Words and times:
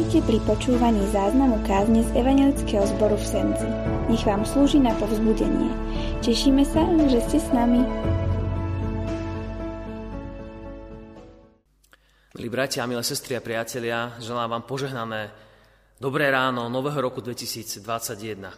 Vítajte 0.00 0.32
pri 0.32 0.40
počúvaní 0.48 1.04
záznamu 1.12 1.60
kázne 1.68 2.00
z 2.00 2.08
Evangelického 2.16 2.88
zboru 2.88 3.20
v 3.20 3.26
Senci. 3.36 3.68
Nech 4.08 4.24
vám 4.24 4.48
slúži 4.48 4.80
na 4.80 4.96
povzbudenie. 4.96 5.68
Tešíme 6.24 6.64
sa, 6.64 6.88
že 7.04 7.20
ste 7.28 7.36
s 7.36 7.52
nami. 7.52 7.84
Milí 12.32 12.48
bratia, 12.48 12.88
milé 12.88 13.04
sestry 13.04 13.36
a 13.36 13.44
priatelia, 13.44 14.16
želám 14.24 14.56
vám 14.56 14.64
požehnané 14.64 15.36
dobré 16.00 16.32
ráno 16.32 16.72
nového 16.72 16.96
roku 17.04 17.20
2021. 17.20 18.56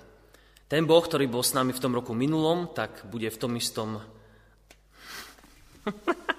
Ten 0.71 0.87
Boh, 0.87 1.03
ktorý 1.03 1.27
bol 1.27 1.43
s 1.43 1.59
nami 1.59 1.75
v 1.75 1.83
tom 1.83 1.91
roku 1.91 2.15
minulom, 2.15 2.71
tak 2.71 3.03
bude 3.11 3.27
v 3.27 3.39
tom 3.43 3.59
istom... 3.59 3.99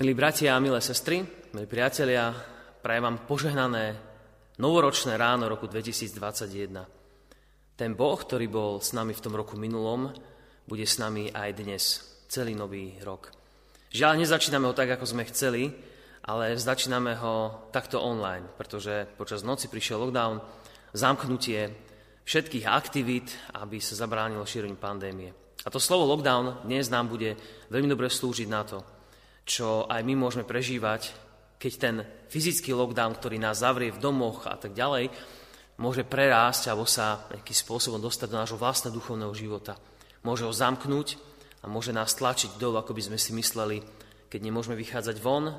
Milí 0.00 0.16
bratia 0.16 0.56
a 0.56 0.64
milé 0.64 0.80
sestry, 0.80 1.20
milí 1.52 1.68
priatelia, 1.68 2.32
prajem 2.80 3.04
vám 3.04 3.28
požehnané 3.28 4.00
novoročné 4.56 5.12
ráno 5.20 5.44
roku 5.44 5.68
2021. 5.68 6.72
Ten 7.76 7.92
Boh, 7.92 8.16
ktorý 8.16 8.48
bol 8.48 8.80
s 8.80 8.96
nami 8.96 9.12
v 9.12 9.20
tom 9.20 9.36
roku 9.36 9.60
minulom, 9.60 10.08
bude 10.64 10.88
s 10.88 10.96
nami 10.96 11.28
aj 11.28 11.50
dnes, 11.52 12.00
celý 12.32 12.56
nový 12.56 12.96
rok. 13.04 13.28
Žiaľ, 13.92 14.24
nezačíname 14.24 14.64
ho 14.64 14.72
tak, 14.72 14.88
ako 14.88 15.04
sme 15.04 15.28
chceli, 15.28 15.68
ale 16.24 16.56
začíname 16.56 17.20
ho 17.20 17.68
takto 17.68 18.00
online, 18.00 18.56
pretože 18.56 19.04
počas 19.20 19.44
noci 19.44 19.68
prišiel 19.68 20.00
lockdown, 20.00 20.40
zamknutie 20.96 21.76
všetkých 22.24 22.64
aktivít, 22.64 23.36
aby 23.52 23.76
sa 23.84 24.00
zabránilo 24.00 24.48
šíreniu 24.48 24.80
pandémie. 24.80 25.36
A 25.60 25.68
to 25.68 25.76
slovo 25.76 26.08
lockdown 26.08 26.64
dnes 26.64 26.88
nám 26.88 27.12
bude 27.12 27.36
veľmi 27.68 27.92
dobre 27.92 28.08
slúžiť 28.08 28.48
na 28.48 28.64
to, 28.64 28.80
čo 29.50 29.90
aj 29.90 30.06
my 30.06 30.14
môžeme 30.14 30.46
prežívať, 30.46 31.10
keď 31.58 31.72
ten 31.74 32.06
fyzický 32.30 32.70
lockdown, 32.70 33.18
ktorý 33.18 33.42
nás 33.42 33.66
zavrie 33.66 33.90
v 33.90 33.98
domoch 33.98 34.46
a 34.46 34.54
tak 34.54 34.70
ďalej, 34.78 35.10
môže 35.82 36.06
prerásť 36.06 36.70
alebo 36.70 36.86
sa 36.86 37.26
nejakým 37.34 37.58
spôsobom 37.58 37.98
dostať 37.98 38.30
do 38.30 38.38
nášho 38.38 38.54
vlastného 38.54 38.94
duchovného 38.94 39.34
života. 39.34 39.74
Môže 40.22 40.46
ho 40.46 40.54
zamknúť 40.54 41.18
a 41.60 41.66
môže 41.66 41.90
nás 41.90 42.14
tlačiť 42.14 42.62
dolu, 42.62 42.78
ako 42.78 42.94
by 42.94 43.02
sme 43.10 43.18
si 43.18 43.34
mysleli, 43.34 43.82
keď 44.30 44.40
nemôžeme 44.40 44.78
vychádzať 44.78 45.16
von, 45.18 45.50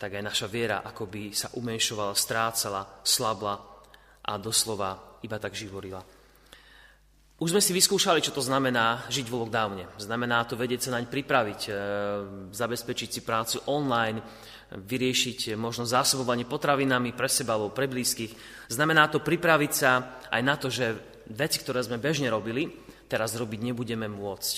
tak 0.00 0.16
aj 0.16 0.24
naša 0.24 0.48
viera 0.48 0.80
akoby 0.80 1.36
sa 1.36 1.52
umenšovala, 1.52 2.16
strácala, 2.16 3.04
slabla 3.04 3.54
a 4.24 4.32
doslova 4.40 5.20
iba 5.20 5.36
tak 5.36 5.52
živorila. 5.52 6.00
Už 7.40 7.56
sme 7.56 7.64
si 7.64 7.72
vyskúšali, 7.72 8.20
čo 8.20 8.36
to 8.36 8.44
znamená 8.44 9.08
žiť 9.08 9.24
v 9.24 9.36
lockdowne. 9.40 9.88
Znamená 9.96 10.44
to 10.44 10.60
vedieť 10.60 10.84
sa 10.84 11.00
naň 11.00 11.08
pripraviť, 11.08 11.60
e, 11.64 11.70
zabezpečiť 12.52 13.08
si 13.08 13.20
prácu 13.24 13.64
online, 13.64 14.20
vyriešiť 14.76 15.56
možno 15.56 15.88
zásobovanie 15.88 16.44
potravinami 16.44 17.16
pre 17.16 17.32
seba 17.32 17.56
alebo 17.56 17.72
pre 17.72 17.88
blízkych. 17.88 18.36
Znamená 18.68 19.08
to 19.08 19.24
pripraviť 19.24 19.72
sa 19.72 20.20
aj 20.28 20.42
na 20.44 20.60
to, 20.60 20.68
že 20.68 20.92
veci, 21.32 21.64
ktoré 21.64 21.80
sme 21.80 21.96
bežne 21.96 22.28
robili, 22.28 22.68
teraz 23.08 23.32
robiť 23.32 23.72
nebudeme 23.72 24.04
môcť. 24.04 24.54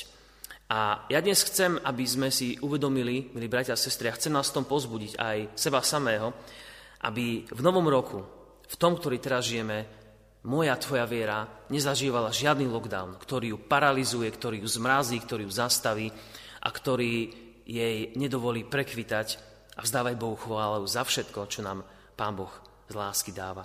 A 0.75 1.07
ja 1.07 1.23
dnes 1.23 1.39
chcem, 1.47 1.79
aby 1.87 2.03
sme 2.03 2.35
si 2.35 2.59
uvedomili, 2.67 3.31
milí 3.31 3.47
bratia 3.47 3.79
a 3.79 3.81
sestry, 3.81 4.11
a 4.11 4.19
chcem 4.19 4.35
nás 4.35 4.51
v 4.51 4.59
tom 4.59 4.67
pozbudiť 4.67 5.23
aj 5.23 5.37
seba 5.55 5.87
samého, 5.87 6.35
aby 7.07 7.47
v 7.47 7.61
novom 7.63 7.87
roku, 7.87 8.27
v 8.67 8.75
tom, 8.75 8.99
ktorý 8.99 9.23
teraz 9.23 9.47
žijeme, 9.47 10.02
moja 10.43 10.75
tvoja 10.79 11.07
viera 11.07 11.47
nezažívala 11.71 12.35
žiadny 12.35 12.67
lockdown, 12.67 13.19
ktorý 13.19 13.55
ju 13.55 13.59
paralizuje, 13.63 14.27
ktorý 14.27 14.63
ju 14.63 14.69
zmrazí, 14.69 15.19
ktorý 15.23 15.47
ju 15.47 15.53
zastaví 15.55 16.11
a 16.63 16.69
ktorý 16.71 17.31
jej 17.63 18.11
nedovolí 18.19 18.67
prekvitať 18.67 19.39
a 19.79 19.81
vzdávaj 19.87 20.19
Bohu 20.19 20.37
chválu 20.37 20.85
za 20.85 21.07
všetko, 21.07 21.47
čo 21.47 21.63
nám 21.63 21.87
Pán 22.19 22.35
Boh 22.35 22.53
z 22.91 22.95
lásky 22.99 23.31
dáva. 23.31 23.65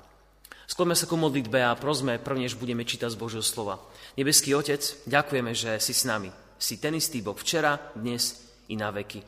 Skloňme 0.68 1.00
sa 1.00 1.08
ku 1.08 1.16
modlitbe 1.16 1.64
a 1.64 1.80
prosme, 1.80 2.20
prvnež 2.20 2.60
budeme 2.60 2.84
čítať 2.84 3.16
z 3.16 3.20
Božieho 3.20 3.44
slova. 3.44 3.80
Nebeský 4.20 4.52
Otec, 4.52 4.84
ďakujeme, 5.08 5.56
že 5.56 5.80
si 5.80 5.96
s 5.96 6.04
nami. 6.04 6.28
Si 6.60 6.76
ten 6.78 6.92
istý 6.92 7.24
Boh 7.24 7.40
včera, 7.40 7.80
dnes 7.96 8.36
i 8.68 8.76
na 8.76 8.92
veky. 8.92 9.24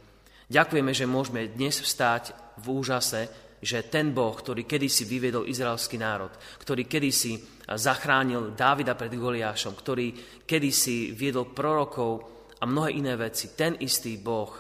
Ďakujeme, 0.52 0.92
že 0.92 1.08
môžeme 1.08 1.48
dnes 1.48 1.80
vstáť 1.80 2.36
v 2.60 2.66
úžase, 2.76 3.32
že 3.60 3.88
ten 3.92 4.16
Boh, 4.16 4.32
ktorý 4.32 4.64
kedysi 4.64 5.04
vyviedol 5.04 5.48
izraelský 5.48 6.00
národ, 6.00 6.32
ktorý 6.64 6.88
kedysi 6.88 7.64
zachránil 7.68 8.56
Dávida 8.56 8.96
pred 8.96 9.12
Goliášom, 9.14 9.76
ktorý 9.76 10.16
kedysi 10.48 11.12
viedol 11.12 11.52
prorokov 11.52 12.26
a 12.60 12.64
mnohé 12.66 12.96
iné 12.96 13.14
veci, 13.20 13.54
ten 13.54 13.76
istý 13.80 14.16
Boh 14.20 14.52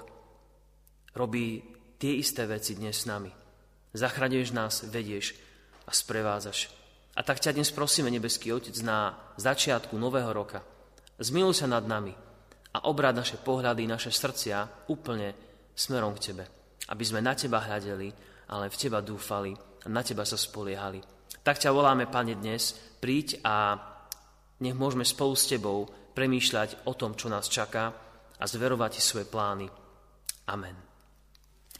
robí 1.16 1.64
tie 2.00 2.16
isté 2.20 2.48
veci 2.48 2.76
dnes 2.76 2.96
s 2.96 3.08
nami. 3.08 3.32
Zachraňuješ 3.96 4.50
nás, 4.54 4.86
vedieš 4.88 5.34
a 5.88 5.92
sprevádzaš. 5.92 6.70
A 7.18 7.26
tak 7.26 7.42
ťa 7.42 7.58
dnes 7.58 7.74
prosíme, 7.74 8.08
nebeský 8.14 8.54
Otec, 8.54 8.78
na 8.86 9.18
začiatku 9.36 9.98
nového 10.00 10.32
roka. 10.32 10.64
Zmiluj 11.20 11.60
sa 11.60 11.68
nad 11.68 11.84
nami 11.84 12.16
a 12.72 12.88
obrad 12.88 13.18
naše 13.18 13.42
pohľady, 13.42 13.90
naše 13.90 14.14
srdcia 14.14 14.88
úplne 14.88 15.34
smerom 15.76 16.16
k 16.16 16.32
Tebe. 16.32 16.46
Aby 16.88 17.04
sme 17.04 17.20
na 17.20 17.36
Teba 17.36 17.60
hľadeli 17.60 18.14
ale 18.50 18.74
v 18.74 18.80
Teba 18.82 19.00
dúfali 19.06 19.54
a 19.86 19.88
na 19.88 20.02
Teba 20.02 20.26
sa 20.26 20.36
spoliehali. 20.36 21.00
Tak 21.46 21.62
ťa 21.62 21.72
voláme, 21.72 22.10
Pane, 22.10 22.36
dnes, 22.36 22.74
príď 23.00 23.40
a 23.46 23.78
nech 24.60 24.76
môžeme 24.76 25.06
spolu 25.06 25.38
s 25.38 25.48
Tebou 25.48 25.88
premýšľať 26.18 26.90
o 26.90 26.94
tom, 26.98 27.16
čo 27.16 27.30
nás 27.32 27.48
čaká 27.48 27.94
a 28.36 28.44
zverovať 28.44 29.00
Ti 29.00 29.02
svoje 29.02 29.26
plány. 29.30 29.70
Amen. 30.50 30.76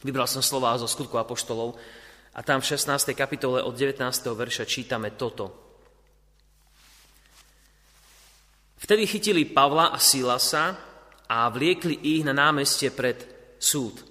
Vybral 0.00 0.24
som 0.24 0.40
slova 0.40 0.78
zo 0.80 0.88
skutku 0.88 1.20
apoštolov 1.20 1.76
a 2.32 2.40
tam 2.40 2.62
v 2.64 2.72
16. 2.72 3.12
kapitole 3.12 3.60
od 3.60 3.74
19. 3.76 4.00
verša 4.32 4.64
čítame 4.64 5.12
toto. 5.18 5.68
Vtedy 8.80 9.04
chytili 9.04 9.44
Pavla 9.44 9.92
a 9.92 9.98
Silasa 10.00 10.72
a 11.28 11.46
vliekli 11.52 12.00
ich 12.16 12.24
na 12.24 12.32
námestie 12.32 12.88
pred 12.88 13.22
súd. 13.60 14.09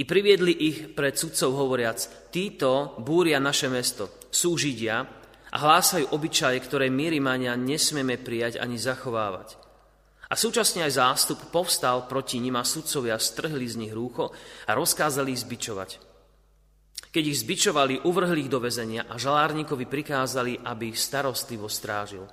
I 0.00 0.08
priviedli 0.08 0.56
ich 0.64 0.96
pred 0.96 1.12
sudcov 1.12 1.60
hovoriac, 1.60 2.32
títo 2.32 2.96
búria 3.04 3.36
naše 3.36 3.68
mesto, 3.68 4.24
sú 4.32 4.56
Židia 4.56 5.04
a 5.52 5.56
hlásajú 5.60 6.16
obyčaje, 6.16 6.56
ktoré 6.64 6.88
mierimania 6.88 7.52
nesmieme 7.52 8.16
prijať 8.16 8.56
ani 8.64 8.80
zachovávať. 8.80 9.60
A 10.32 10.38
súčasne 10.40 10.88
aj 10.88 10.96
zástup 10.96 11.52
povstal 11.52 12.08
proti 12.08 12.40
nim 12.40 12.56
a 12.56 12.64
sudcovia 12.64 13.20
strhli 13.20 13.68
z 13.68 13.76
nich 13.76 13.92
rúcho 13.92 14.32
a 14.64 14.72
rozkázali 14.72 15.36
ich 15.36 15.44
zbičovať. 15.44 16.00
Keď 17.12 17.24
ich 17.26 17.40
zbičovali, 17.44 18.06
uvrhli 18.06 18.48
ich 18.48 18.52
do 18.52 18.62
väzenia 18.62 19.04
a 19.04 19.20
žalárníkovi 19.20 19.84
prikázali, 19.84 20.64
aby 20.64 20.96
ich 20.96 21.02
starostlivo 21.02 21.68
strážil. 21.68 22.24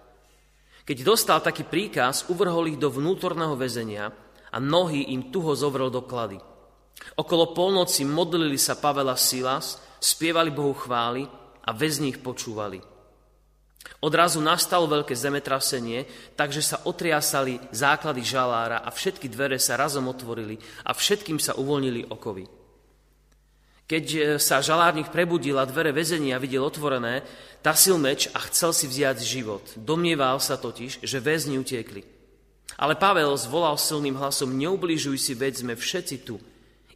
Keď 0.88 0.98
dostal 1.04 1.44
taký 1.44 1.68
príkaz, 1.68 2.32
uvrhol 2.32 2.72
ich 2.72 2.80
do 2.80 2.88
vnútorného 2.88 3.60
väzenia 3.60 4.08
a 4.54 4.58
nohy 4.62 5.12
im 5.12 5.36
tuho 5.36 5.52
zovrel 5.52 5.92
do 5.92 6.06
klady. 6.08 6.40
Okolo 7.18 7.54
polnoci 7.58 8.06
modlili 8.06 8.62
sa 8.62 8.78
Pavel 8.78 9.10
a 9.10 9.18
Silas, 9.18 9.82
spievali 9.98 10.54
Bohu 10.54 10.74
chvály 10.78 11.26
a 11.66 11.74
väzni 11.74 12.14
ich 12.14 12.22
počúvali. 12.22 12.80
Odrazu 13.98 14.38
nastalo 14.44 14.86
veľké 14.86 15.18
zemetrasenie, 15.18 16.06
takže 16.38 16.62
sa 16.62 16.78
otriasali 16.86 17.58
základy 17.74 18.22
žalára 18.22 18.86
a 18.86 18.94
všetky 18.94 19.26
dvere 19.26 19.58
sa 19.58 19.80
razom 19.80 20.06
otvorili 20.12 20.62
a 20.86 20.94
všetkým 20.94 21.42
sa 21.42 21.58
uvoľnili 21.58 22.06
okovy. 22.14 22.46
Keď 23.88 24.06
e, 24.14 24.20
sa 24.38 24.60
žalárnik 24.60 25.10
prebudil 25.10 25.56
a 25.56 25.66
dvere 25.66 25.96
väzenia 25.96 26.36
videl 26.38 26.68
otvorené, 26.68 27.24
tasil 27.64 27.96
meč 27.96 28.28
a 28.36 28.44
chcel 28.52 28.76
si 28.76 28.86
vziať 28.86 29.18
život. 29.24 29.64
Domnieval 29.80 30.44
sa 30.44 30.60
totiž, 30.60 31.02
že 31.02 31.24
väzni 31.24 31.56
utiekli. 31.56 32.04
Ale 32.78 33.00
Pavel 33.00 33.32
zvolal 33.40 33.80
silným 33.80 34.20
hlasom, 34.20 34.54
neubližuj 34.54 35.18
si, 35.18 35.34
veď 35.34 35.64
sme 35.64 35.74
všetci 35.74 36.28
tu. 36.28 36.38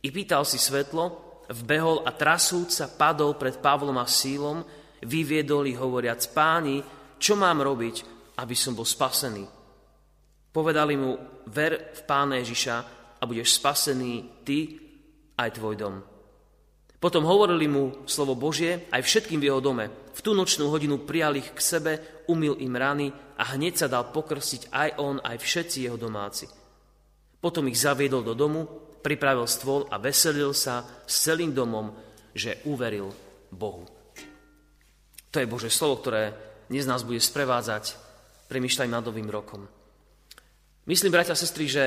I 0.02 0.10
pýtal 0.10 0.42
si 0.50 0.58
svetlo, 0.58 1.46
vbehol 1.52 2.02
a 2.08 2.12
trasúc 2.16 2.74
sa 2.74 2.90
padol 2.90 3.38
pred 3.38 3.62
Pavlom 3.62 3.98
a 4.02 4.10
sílom, 4.10 4.66
vyviedol 5.06 5.70
ich 5.70 5.78
hovoriac, 5.78 6.22
páni, 6.34 6.82
čo 7.22 7.38
mám 7.38 7.62
robiť, 7.62 7.96
aby 8.42 8.56
som 8.58 8.74
bol 8.74 8.86
spasený? 8.86 9.46
Povedali 10.52 10.98
mu, 10.98 11.16
ver 11.54 11.94
v 11.94 12.02
pána 12.04 12.42
Ježiša 12.42 12.76
a 13.22 13.24
budeš 13.30 13.62
spasený 13.62 14.44
ty 14.44 14.78
aj 15.38 15.50
tvoj 15.58 15.76
dom. 15.78 15.96
Potom 17.02 17.26
hovorili 17.26 17.66
mu 17.66 18.06
slovo 18.06 18.38
Božie 18.38 18.86
aj 18.94 19.02
všetkým 19.02 19.42
v 19.42 19.48
jeho 19.50 19.58
dome. 19.58 19.90
V 20.14 20.22
tú 20.22 20.38
nočnú 20.38 20.70
hodinu 20.70 21.02
prijal 21.02 21.34
ich 21.34 21.50
k 21.50 21.58
sebe, 21.58 21.92
umil 22.30 22.62
im 22.62 22.78
rany 22.78 23.10
a 23.42 23.58
hneď 23.58 23.74
sa 23.74 23.88
dal 23.90 24.14
pokrstiť 24.14 24.70
aj 24.70 24.90
on, 25.02 25.18
aj 25.18 25.38
všetci 25.42 25.90
jeho 25.90 25.98
domáci. 25.98 26.46
Potom 27.42 27.66
ich 27.66 27.82
zaviedol 27.82 28.22
do 28.22 28.38
domu, 28.38 28.70
pripravil 29.02 29.50
stôl 29.50 29.90
a 29.90 29.98
veselil 29.98 30.54
sa 30.54 30.86
s 31.04 31.26
celým 31.26 31.52
domom, 31.52 31.92
že 32.32 32.62
uveril 32.70 33.12
Bohu. 33.52 33.84
To 35.32 35.38
je 35.40 35.50
Bože 35.50 35.70
slovo, 35.74 36.00
ktoré 36.00 36.32
dnes 36.72 36.88
nás 36.88 37.04
bude 37.04 37.20
sprevádzať 37.20 37.96
premyšľaj 38.48 38.88
nad 38.88 39.04
novým 39.04 39.28
rokom. 39.28 39.68
Myslím, 40.88 41.16
bratia 41.16 41.36
a 41.36 41.40
sestry, 41.40 41.68
že 41.72 41.84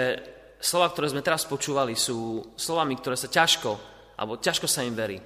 slova, 0.60 0.88
ktoré 0.88 1.12
sme 1.12 1.24
teraz 1.24 1.44
počúvali, 1.44 1.92
sú 1.92 2.40
slovami, 2.56 2.96
ktoré 2.96 3.20
sa 3.20 3.28
ťažko, 3.28 3.70
alebo 4.16 4.40
ťažko 4.40 4.64
sa 4.64 4.84
im 4.84 4.96
verí. 4.96 5.20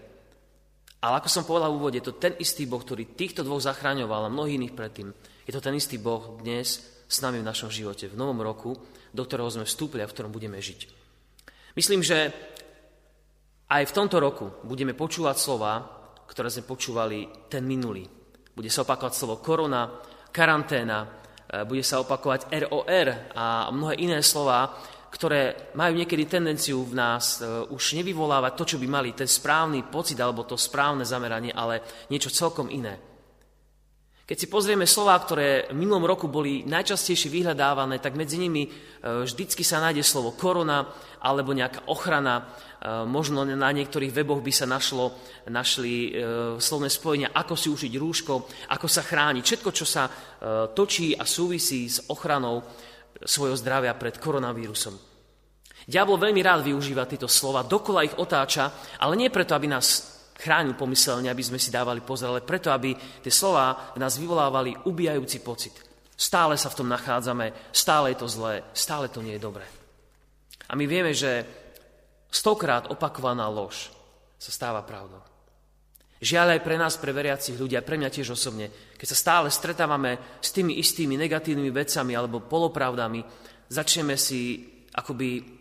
Ale 0.99 1.23
ako 1.23 1.29
som 1.31 1.47
povedal 1.47 1.71
v 1.71 1.79
úvode, 1.79 1.99
je 2.03 2.11
to 2.11 2.19
ten 2.19 2.35
istý 2.43 2.67
Boh, 2.67 2.83
ktorý 2.83 3.15
týchto 3.15 3.47
dvoch 3.47 3.63
zachraňoval 3.63 4.27
a 4.27 4.35
mnohých 4.35 4.59
iných 4.59 4.75
predtým. 4.75 5.09
Je 5.47 5.55
to 5.55 5.63
ten 5.63 5.79
istý 5.79 5.95
Boh 5.95 6.43
dnes 6.43 6.83
s 7.07 7.17
nami 7.23 7.39
v 7.39 7.47
našom 7.47 7.71
živote, 7.71 8.11
v 8.11 8.19
novom 8.19 8.43
roku, 8.43 8.75
do 9.15 9.23
ktorého 9.23 9.47
sme 9.47 9.63
vstúpili 9.63 10.03
a 10.03 10.11
v 10.11 10.15
ktorom 10.19 10.35
budeme 10.35 10.59
žiť. 10.59 10.98
Myslím, 11.79 12.03
že 12.03 12.35
aj 13.71 13.87
v 13.87 13.95
tomto 13.95 14.19
roku 14.19 14.51
budeme 14.67 14.99
počúvať 14.99 15.37
slova, 15.39 15.79
ktoré 16.27 16.51
sme 16.51 16.67
počúvali 16.67 17.47
ten 17.47 17.63
minulý. 17.63 18.03
Bude 18.51 18.67
sa 18.67 18.83
opakovať 18.83 19.15
slovo 19.15 19.39
korona, 19.39 19.87
karanténa, 20.35 21.07
e, 21.07 21.09
bude 21.63 21.87
sa 21.87 22.03
opakovať 22.03 22.51
ROR 22.67 23.31
a 23.31 23.71
mnohé 23.71 23.95
iné 24.03 24.19
slova, 24.27 24.75
ktoré 25.15 25.71
majú 25.79 25.95
niekedy 25.95 26.27
tendenciu 26.27 26.83
v 26.83 26.99
nás 26.99 27.39
e, 27.39 27.47
už 27.71 27.95
nevyvolávať 28.03 28.53
to, 28.59 28.65
čo 28.75 28.81
by 28.83 28.87
mali, 28.91 29.15
ten 29.15 29.31
správny 29.31 29.87
pocit 29.87 30.19
alebo 30.19 30.43
to 30.43 30.59
správne 30.59 31.07
zameranie, 31.07 31.55
ale 31.55 31.87
niečo 32.11 32.35
celkom 32.35 32.75
iné. 32.75 33.08
Keď 34.29 34.37
si 34.37 34.53
pozrieme 34.53 34.85
slova, 34.85 35.17
ktoré 35.17 35.73
v 35.73 35.81
minulom 35.81 36.05
roku 36.05 36.29
boli 36.29 36.61
najčastejšie 36.69 37.33
vyhľadávané, 37.33 37.97
tak 37.97 38.13
medzi 38.13 38.37
nimi 38.37 38.69
e, 38.69 38.71
vždycky 39.25 39.65
sa 39.65 39.81
nájde 39.81 40.05
slovo 40.05 40.37
korona 40.37 40.85
alebo 41.17 41.57
nejaká 41.57 41.89
ochrana. 41.89 42.37
E, 42.37 43.09
možno 43.09 43.49
na 43.49 43.73
niektorých 43.73 44.13
weboch 44.13 44.45
by 44.45 44.53
sa 44.53 44.69
našlo, 44.69 45.17
našli 45.49 46.13
slovné 46.61 46.93
spojenia, 46.93 47.33
ako 47.33 47.57
si 47.57 47.73
užiť 47.73 47.93
rúško, 47.97 48.35
ako 48.69 48.85
sa 48.85 49.01
chrániť. 49.01 49.41
Všetko, 49.49 49.71
čo 49.73 49.89
sa 49.89 50.13
točí 50.77 51.17
a 51.17 51.25
súvisí 51.25 51.89
s 51.89 52.05
ochranou 52.13 52.61
svojho 53.25 53.57
zdravia 53.57 53.97
pred 53.97 54.21
koronavírusom. 54.21 54.93
Diabol 55.89 56.21
veľmi 56.21 56.45
rád 56.45 56.69
využíva 56.69 57.09
tieto 57.09 57.33
slova, 57.33 57.65
dokola 57.65 58.05
ich 58.05 58.13
otáča, 58.13 58.93
ale 59.01 59.17
nie 59.17 59.33
preto, 59.33 59.57
aby 59.57 59.73
nás 59.73 60.18
chránil 60.39 60.79
pomyselne, 60.79 61.27
aby 61.27 61.43
sme 61.43 61.59
si 61.59 61.75
dávali 61.75 61.99
pozor, 62.01 62.31
ale 62.31 62.47
preto, 62.47 62.71
aby 62.71 62.95
tie 62.95 63.33
slova 63.35 63.93
v 63.93 63.99
nás 63.99 64.15
vyvolávali 64.15 64.87
ubijajúci 64.87 65.43
pocit. 65.43 65.75
Stále 66.15 66.55
sa 66.55 66.71
v 66.71 66.79
tom 66.79 66.89
nachádzame, 66.91 67.71
stále 67.75 68.15
je 68.15 68.19
to 68.23 68.29
zlé, 68.31 68.63
stále 68.75 69.11
to 69.11 69.23
nie 69.23 69.35
je 69.39 69.43
dobré. 69.43 69.67
A 70.71 70.79
my 70.79 70.87
vieme, 70.87 71.11
že 71.15 71.43
stokrát 72.31 72.87
opakovaná 72.91 73.51
lož 73.51 73.91
sa 74.39 74.51
stáva 74.55 74.87
pravdou. 74.87 75.23
Žiaľ 76.19 76.59
aj 76.59 76.61
pre 76.67 76.77
nás, 76.79 76.99
pre 76.99 77.15
veriacich 77.15 77.55
ľudí, 77.55 77.79
a 77.79 77.87
pre 77.87 77.95
mňa 77.95 78.11
tiež 78.11 78.35
osobne, 78.35 78.71
keď 78.99 79.07
sa 79.15 79.19
stále 79.19 79.49
stretávame 79.55 80.39
s 80.43 80.51
tými 80.51 80.75
istými 80.83 81.15
negatívnymi 81.15 81.71
vecami 81.71 82.19
alebo 82.19 82.43
polopravdami, 82.43 83.23
začneme 83.71 84.19
si 84.19 84.67
akoby 84.91 85.58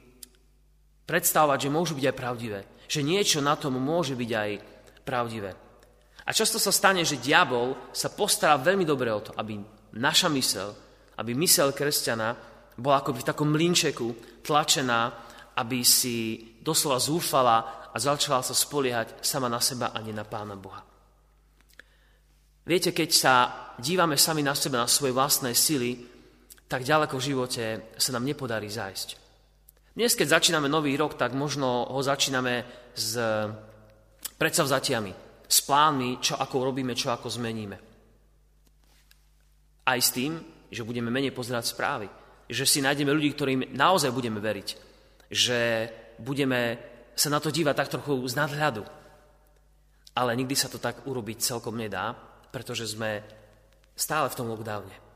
predstavovať, 1.07 1.65
že 1.65 1.73
môžu 1.73 1.95
byť 1.95 2.05
aj 2.11 2.19
pravdivé. 2.19 2.59
Že 2.85 3.01
niečo 3.07 3.39
na 3.39 3.55
tom 3.55 3.79
môže 3.79 4.13
byť 4.13 4.31
aj 4.35 4.51
pravdivé. 5.07 5.51
A 6.27 6.29
často 6.35 6.59
sa 6.59 6.75
stane, 6.75 7.07
že 7.07 7.23
diabol 7.23 7.95
sa 7.95 8.11
postará 8.11 8.59
veľmi 8.59 8.83
dobre 8.83 9.07
o 9.15 9.23
to, 9.23 9.31
aby 9.39 9.55
naša 9.95 10.27
mysel, 10.35 10.75
aby 11.15 11.31
mysel 11.39 11.71
kresťana 11.71 12.35
bola 12.75 12.99
akoby 12.99 13.23
v 13.23 13.29
takom 13.31 13.47
mlinčeku 13.47 14.07
tlačená, 14.43 15.15
aby 15.55 15.81
si 15.87 16.43
doslova 16.59 16.99
zúfala 16.99 17.89
a 17.89 17.97
začala 17.97 18.43
sa 18.43 18.51
spoliehať 18.51 19.23
sama 19.23 19.47
na 19.47 19.63
seba 19.63 19.95
a 19.95 20.03
nie 20.03 20.11
na 20.11 20.27
Pána 20.27 20.59
Boha. 20.59 20.83
Viete, 22.67 22.91
keď 22.91 23.09
sa 23.15 23.33
dívame 23.79 24.19
sami 24.19 24.43
na 24.43 24.51
seba, 24.51 24.83
na 24.83 24.91
svoje 24.91 25.15
vlastné 25.15 25.55
sily, 25.55 25.95
tak 26.67 26.83
ďaleko 26.83 27.15
v 27.15 27.25
živote 27.31 27.63
sa 27.95 28.11
nám 28.11 28.27
nepodarí 28.27 28.67
zájsť. 28.67 29.26
Dnes, 29.97 30.13
keď 30.13 30.37
začíname 30.37 30.69
nový 30.69 30.93
rok, 30.93 31.17
tak 31.17 31.33
možno 31.33 31.89
ho 31.89 32.01
začíname 32.05 32.61
s 32.93 33.17
predsavzatiami, 34.37 35.09
s 35.41 35.57
plánmi, 35.65 36.21
čo 36.21 36.37
ako 36.37 36.69
robíme, 36.69 36.93
čo 36.93 37.09
ako 37.09 37.25
zmeníme. 37.25 37.77
Aj 39.89 39.97
s 39.97 40.13
tým, 40.13 40.37
že 40.69 40.85
budeme 40.85 41.09
menej 41.09 41.33
pozerať 41.33 41.73
správy, 41.73 42.05
že 42.45 42.69
si 42.69 42.77
nájdeme 42.77 43.09
ľudí, 43.09 43.33
ktorým 43.33 43.73
naozaj 43.73 44.13
budeme 44.13 44.37
veriť, 44.37 44.67
že 45.33 45.89
budeme 46.21 46.77
sa 47.17 47.33
na 47.33 47.41
to 47.41 47.49
díva 47.49 47.73
tak 47.73 47.89
trochu 47.89 48.21
z 48.29 48.37
nadhľadu. 48.37 48.85
Ale 50.13 50.37
nikdy 50.37 50.53
sa 50.53 50.69
to 50.69 50.77
tak 50.77 51.09
urobiť 51.09 51.41
celkom 51.41 51.73
nedá, 51.73 52.13
pretože 52.53 52.85
sme 52.85 53.25
stále 53.97 54.29
v 54.29 54.37
tom 54.37 54.45
lockdowne. 54.45 55.06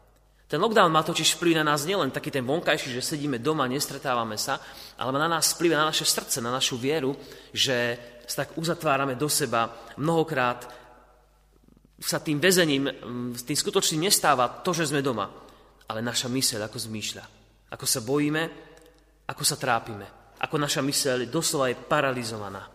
Ten 0.52 0.60
lockdown 0.60 0.92
má 0.92 1.00
totiž 1.00 1.40
vplyv 1.40 1.64
na 1.64 1.72
nás 1.72 1.88
nielen 1.88 2.12
taký 2.12 2.28
ten 2.28 2.44
vonkajší, 2.44 2.92
že 2.92 3.16
sedíme 3.16 3.40
doma, 3.40 3.72
nestretávame 3.72 4.36
sa, 4.36 4.60
ale 5.00 5.16
na 5.16 5.32
nás 5.32 5.56
vplyv 5.56 5.80
na 5.80 5.88
naše 5.88 6.04
srdce, 6.04 6.44
na 6.44 6.52
našu 6.52 6.76
vieru, 6.76 7.16
že 7.56 7.96
sa 8.28 8.44
tak 8.44 8.60
uzatvárame 8.60 9.16
do 9.16 9.32
seba. 9.32 9.72
Mnohokrát 9.96 10.68
sa 12.04 12.20
tým 12.20 12.44
väzením, 12.44 12.92
mm, 12.92 13.48
tým 13.48 13.56
skutočným 13.56 14.12
nestáva 14.12 14.60
to, 14.60 14.76
že 14.76 14.92
sme 14.92 15.00
doma, 15.00 15.32
ale 15.88 16.04
naša 16.04 16.28
myseľ, 16.28 16.68
ako 16.68 16.78
zmýšľa. 16.84 17.24
Ako 17.72 17.88
sa 17.88 18.04
bojíme, 18.04 18.44
ako 19.32 19.44
sa 19.48 19.56
trápime 19.56 20.22
ako 20.42 20.58
naša 20.58 20.82
myseľ 20.82 21.30
doslova 21.30 21.70
je 21.70 21.78
paralizovaná. 21.78 22.66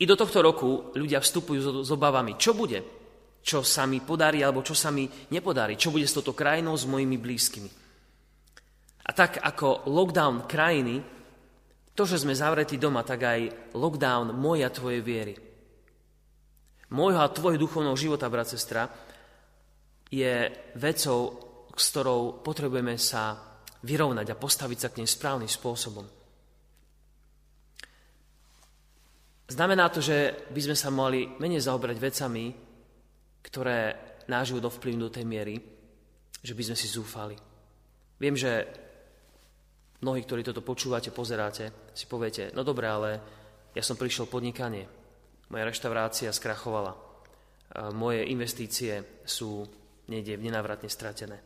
I 0.00 0.04
do 0.08 0.16
tohto 0.16 0.40
roku 0.40 0.96
ľudia 0.96 1.20
vstupujú 1.20 1.84
s 1.84 1.90
obavami, 1.92 2.40
čo 2.40 2.56
bude, 2.56 2.97
čo 3.48 3.64
sa 3.64 3.88
mi 3.88 4.04
podarí 4.04 4.44
alebo 4.44 4.60
čo 4.60 4.76
sa 4.76 4.92
mi 4.92 5.08
nepodarí, 5.32 5.80
čo 5.80 5.88
bude 5.88 6.04
s 6.04 6.12
touto 6.12 6.36
krajinou, 6.36 6.76
s 6.76 6.84
mojimi 6.84 7.16
blízkymi. 7.16 7.70
A 9.08 9.10
tak 9.16 9.40
ako 9.40 9.88
lockdown 9.88 10.44
krajiny, 10.44 11.00
to, 11.96 12.04
že 12.04 12.20
sme 12.20 12.36
zavretí 12.36 12.76
doma, 12.76 13.00
tak 13.00 13.24
aj 13.24 13.72
lockdown 13.72 14.36
moja 14.36 14.68
tvoje 14.68 15.00
viery. 15.00 15.32
Môjho 16.92 17.24
a 17.24 17.32
tvojho 17.32 17.56
duchovného 17.56 17.96
života, 17.96 18.28
brat, 18.28 18.52
sestra, 18.52 18.84
je 20.12 20.52
vecou, 20.76 21.20
s 21.72 21.84
ktorou 21.88 22.44
potrebujeme 22.44 23.00
sa 23.00 23.32
vyrovnať 23.80 24.28
a 24.28 24.40
postaviť 24.40 24.78
sa 24.78 24.88
k 24.92 25.00
nej 25.00 25.08
správnym 25.08 25.48
spôsobom. 25.48 26.04
Znamená 29.48 29.88
to, 29.88 30.04
že 30.04 30.48
by 30.52 30.60
sme 30.60 30.76
sa 30.76 30.92
mali 30.92 31.24
menej 31.40 31.64
zaoberať 31.64 31.96
vecami, 31.96 32.67
ktoré 33.48 33.96
náš 34.28 34.52
život 34.52 34.68
ovplyvňujú 34.68 35.04
do 35.08 35.16
tej 35.16 35.24
miery, 35.24 35.56
že 36.44 36.52
by 36.52 36.62
sme 36.68 36.76
si 36.76 36.86
zúfali. 36.86 37.36
Viem, 38.20 38.36
že 38.36 38.68
mnohí, 40.04 40.22
ktorí 40.22 40.44
toto 40.44 40.60
počúvate, 40.60 41.08
pozeráte, 41.10 41.90
si 41.96 42.04
poviete, 42.04 42.52
no 42.52 42.62
dobre, 42.62 42.86
ale 42.86 43.10
ja 43.72 43.80
som 43.80 43.96
prišiel 43.96 44.28
podnikanie, 44.28 44.84
moja 45.48 45.64
reštaurácia 45.64 46.28
skrachovala, 46.28 46.92
moje 47.96 48.28
investície 48.28 49.24
sú 49.24 49.64
niekde 50.12 50.36
nenávratne 50.36 50.88
stratené. 50.92 51.38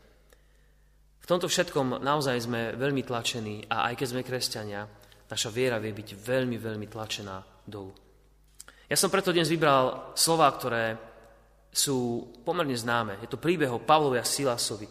V 1.23 1.27
tomto 1.31 1.47
všetkom 1.47 2.03
naozaj 2.03 2.37
sme 2.43 2.75
veľmi 2.75 3.07
tlačení 3.07 3.63
a 3.71 3.87
aj 3.91 3.95
keď 3.95 4.07
sme 4.11 4.27
kresťania, 4.27 4.83
naša 5.31 5.55
viera 5.55 5.79
vie 5.79 5.95
byť 5.95 6.19
veľmi, 6.19 6.59
veľmi 6.59 6.87
tlačená 6.91 7.37
dolu. 7.63 7.95
Ja 8.91 8.99
som 8.99 9.09
preto 9.09 9.31
dnes 9.31 9.47
vybral 9.47 10.13
slova, 10.19 10.51
ktoré 10.51 11.12
sú 11.73 12.29
pomerne 12.45 12.77
známe. 12.77 13.17
Je 13.25 13.33
to 13.33 13.41
príbeh 13.41 13.73
o 13.73 13.81
Pavlovi 13.81 14.21
a 14.21 14.29
Silasovi. 14.29 14.85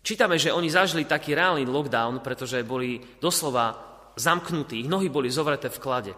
Čítame, 0.00 0.40
že 0.40 0.56
oni 0.56 0.72
zažili 0.72 1.04
taký 1.04 1.36
reálny 1.36 1.68
lockdown, 1.68 2.24
pretože 2.24 2.64
boli 2.64 2.96
doslova 3.20 3.76
zamknutí, 4.16 4.82
ich 4.82 4.90
nohy 4.90 5.12
boli 5.12 5.28
zovreté 5.28 5.68
v 5.68 5.78
klade. 5.78 6.12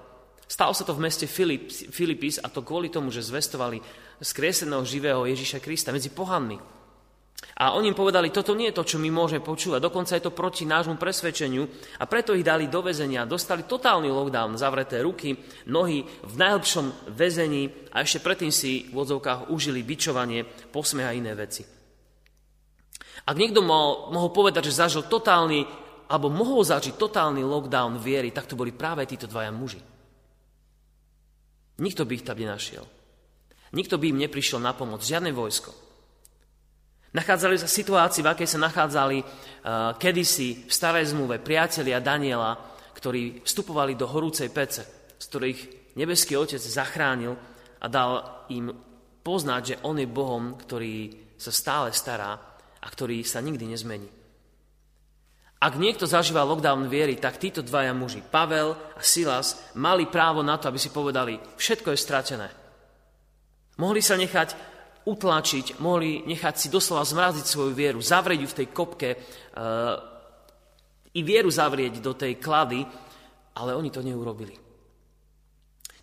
Stalo 0.46 0.74
sa 0.74 0.86
to 0.86 0.94
v 0.94 1.04
meste 1.06 1.26
Filip, 1.26 1.70
Filipis 1.70 2.38
a 2.38 2.50
to 2.50 2.62
kvôli 2.62 2.90
tomu, 2.90 3.10
že 3.10 3.22
zvestovali 3.22 3.82
skreseného 4.18 4.82
živého 4.86 5.22
Ježíša 5.26 5.62
Krista 5.62 5.94
medzi 5.94 6.10
pohanmi. 6.10 6.79
A 7.60 7.76
oni 7.76 7.92
im 7.92 7.96
povedali, 7.96 8.32
toto 8.32 8.56
nie 8.56 8.72
je 8.72 8.76
to, 8.80 8.88
čo 8.88 8.96
my 8.96 9.12
môžeme 9.12 9.44
počúvať, 9.44 9.84
dokonca 9.84 10.16
je 10.16 10.24
to 10.24 10.32
proti 10.32 10.64
nášmu 10.64 10.96
presvedčeniu 10.96 11.68
a 12.00 12.08
preto 12.08 12.32
ich 12.32 12.40
dali 12.44 12.72
do 12.72 12.80
väzenia, 12.80 13.28
dostali 13.28 13.68
totálny 13.68 14.08
lockdown, 14.08 14.56
zavreté 14.56 15.04
ruky, 15.04 15.36
nohy 15.68 16.04
v 16.04 16.34
najlepšom 16.40 17.12
väzení 17.12 17.92
a 17.92 18.00
ešte 18.00 18.24
predtým 18.24 18.48
si 18.48 18.88
v 18.88 18.96
odzovkách 18.96 19.52
užili 19.52 19.84
bičovanie, 19.84 20.44
posmeh 20.72 21.04
a 21.04 21.12
iné 21.12 21.36
veci. 21.36 21.60
Ak 23.28 23.36
niekto 23.36 23.60
mohol, 23.60 24.08
mohol 24.08 24.32
povedať, 24.32 24.72
že 24.72 24.80
zažil 24.80 25.04
totálny, 25.04 25.68
alebo 26.08 26.32
mohol 26.32 26.64
zažiť 26.64 26.96
totálny 26.96 27.44
lockdown 27.44 28.00
viery, 28.00 28.32
tak 28.32 28.48
to 28.48 28.56
boli 28.56 28.72
práve 28.72 29.04
títo 29.04 29.28
dvaja 29.28 29.52
muži. 29.52 29.84
Nikto 31.76 32.08
by 32.08 32.12
ich 32.16 32.24
tam 32.24 32.40
nenašiel. 32.40 32.84
Nikto 33.76 34.00
by 34.00 34.16
im 34.16 34.20
neprišiel 34.24 34.60
na 34.60 34.72
pomoc, 34.72 35.04
žiadne 35.04 35.32
vojsko. 35.36 35.89
Nachádzali 37.10 37.58
sa 37.58 37.66
situácii, 37.66 38.22
v 38.22 38.30
akej 38.30 38.48
sa 38.54 38.62
nachádzali 38.62 39.18
uh, 39.18 39.26
kedysi 39.98 40.66
v 40.66 40.70
starej 40.70 41.10
zmluve 41.10 41.42
priatelia 41.42 41.98
Daniela, 41.98 42.54
ktorí 42.94 43.42
vstupovali 43.42 43.98
do 43.98 44.06
horúcej 44.06 44.46
pece, 44.54 44.86
z 45.18 45.24
ktorých 45.26 45.60
nebeský 45.98 46.38
otec 46.38 46.62
zachránil 46.62 47.34
a 47.82 47.86
dal 47.90 48.46
im 48.54 48.70
poznať, 49.26 49.62
že 49.66 49.80
on 49.82 49.98
je 49.98 50.06
Bohom, 50.06 50.54
ktorý 50.54 51.10
sa 51.34 51.50
stále 51.50 51.90
stará 51.90 52.38
a 52.78 52.86
ktorý 52.86 53.26
sa 53.26 53.42
nikdy 53.42 53.66
nezmení. 53.66 54.08
Ak 55.60 55.76
niekto 55.76 56.08
zažíva 56.08 56.46
lockdown 56.46 56.88
viery, 56.88 57.20
tak 57.20 57.36
títo 57.36 57.60
dvaja 57.60 57.92
muži, 57.92 58.24
Pavel 58.24 58.72
a 58.72 59.02
Silas, 59.04 59.60
mali 59.76 60.08
právo 60.08 60.40
na 60.40 60.56
to, 60.56 60.72
aby 60.72 60.80
si 60.80 60.88
povedali, 60.88 61.36
všetko 61.58 61.92
je 61.92 61.98
stratené. 62.00 62.48
Mohli 63.76 64.00
sa 64.00 64.16
nechať 64.16 64.69
utlačiť, 65.10 65.82
mohli 65.82 66.22
nechať 66.30 66.54
si 66.54 66.68
doslova 66.70 67.02
zmraziť 67.02 67.42
svoju 67.42 67.74
vieru, 67.74 67.98
zavrieť 67.98 68.40
ju 68.46 68.48
v 68.48 68.58
tej 68.62 68.68
kopke, 68.70 69.10
uh, 69.18 70.10
i 71.10 71.20
vieru 71.26 71.50
zavrieť 71.50 71.98
do 71.98 72.14
tej 72.14 72.38
klady, 72.38 72.86
ale 73.58 73.74
oni 73.74 73.90
to 73.90 74.02
neurobili. 74.02 74.54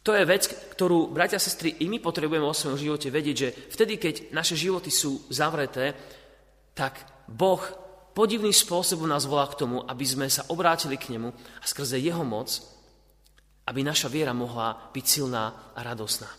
To 0.03 0.15
je 0.15 0.23
vec, 0.23 0.47
ktorú, 0.47 1.11
bratia 1.11 1.35
a 1.35 1.43
sestry, 1.43 1.83
i 1.83 1.91
my 1.91 1.99
potrebujeme 1.99 2.43
vo 2.43 2.55
svojom 2.55 2.79
živote 2.79 3.11
vedieť, 3.11 3.35
že 3.35 3.49
vtedy, 3.75 3.99
keď 3.99 4.15
naše 4.31 4.55
životy 4.55 4.87
sú 4.87 5.27
zavreté, 5.27 5.91
tak 6.71 7.03
Boh 7.27 7.59
podivným 8.15 8.55
spôsobom 8.55 9.03
nás 9.03 9.27
volá 9.27 9.51
k 9.51 9.59
tomu, 9.59 9.83
aby 9.83 10.05
sme 10.07 10.31
sa 10.31 10.47
obrátili 10.47 10.95
k 10.95 11.11
nemu 11.11 11.27
a 11.35 11.65
skrze 11.67 11.99
jeho 11.99 12.23
moc, 12.23 12.55
aby 13.67 13.83
naša 13.83 14.07
viera 14.07 14.31
mohla 14.31 14.91
byť 14.95 15.05
silná 15.05 15.75
a 15.75 15.79
radosná. 15.83 16.31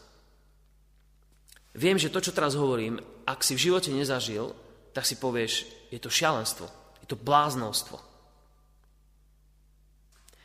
Viem, 1.78 1.94
že 1.94 2.10
to, 2.10 2.18
čo 2.18 2.34
teraz 2.34 2.58
hovorím, 2.58 2.98
ak 3.22 3.46
si 3.46 3.54
v 3.54 3.70
živote 3.70 3.94
nezažil, 3.94 4.50
tak 4.90 5.06
si 5.06 5.14
povieš, 5.14 5.52
je 5.94 6.00
to 6.02 6.10
šialenstvo, 6.10 6.66
je 6.98 7.06
to 7.06 7.14
bláznostvo. 7.14 8.02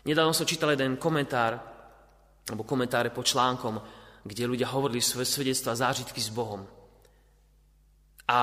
Nedávno 0.05 0.29
som 0.29 0.45
čítal 0.45 0.77
jeden 0.77 1.01
komentár, 1.01 1.57
alebo 2.45 2.67
komentáre 2.67 3.09
po 3.09 3.25
článkom, 3.25 3.81
kde 4.21 4.45
ľudia 4.45 4.69
hovorili 4.69 5.01
svoje 5.01 5.25
svedectva, 5.25 5.73
zážitky 5.73 6.21
s 6.21 6.29
Bohom. 6.29 6.69
A 8.29 8.39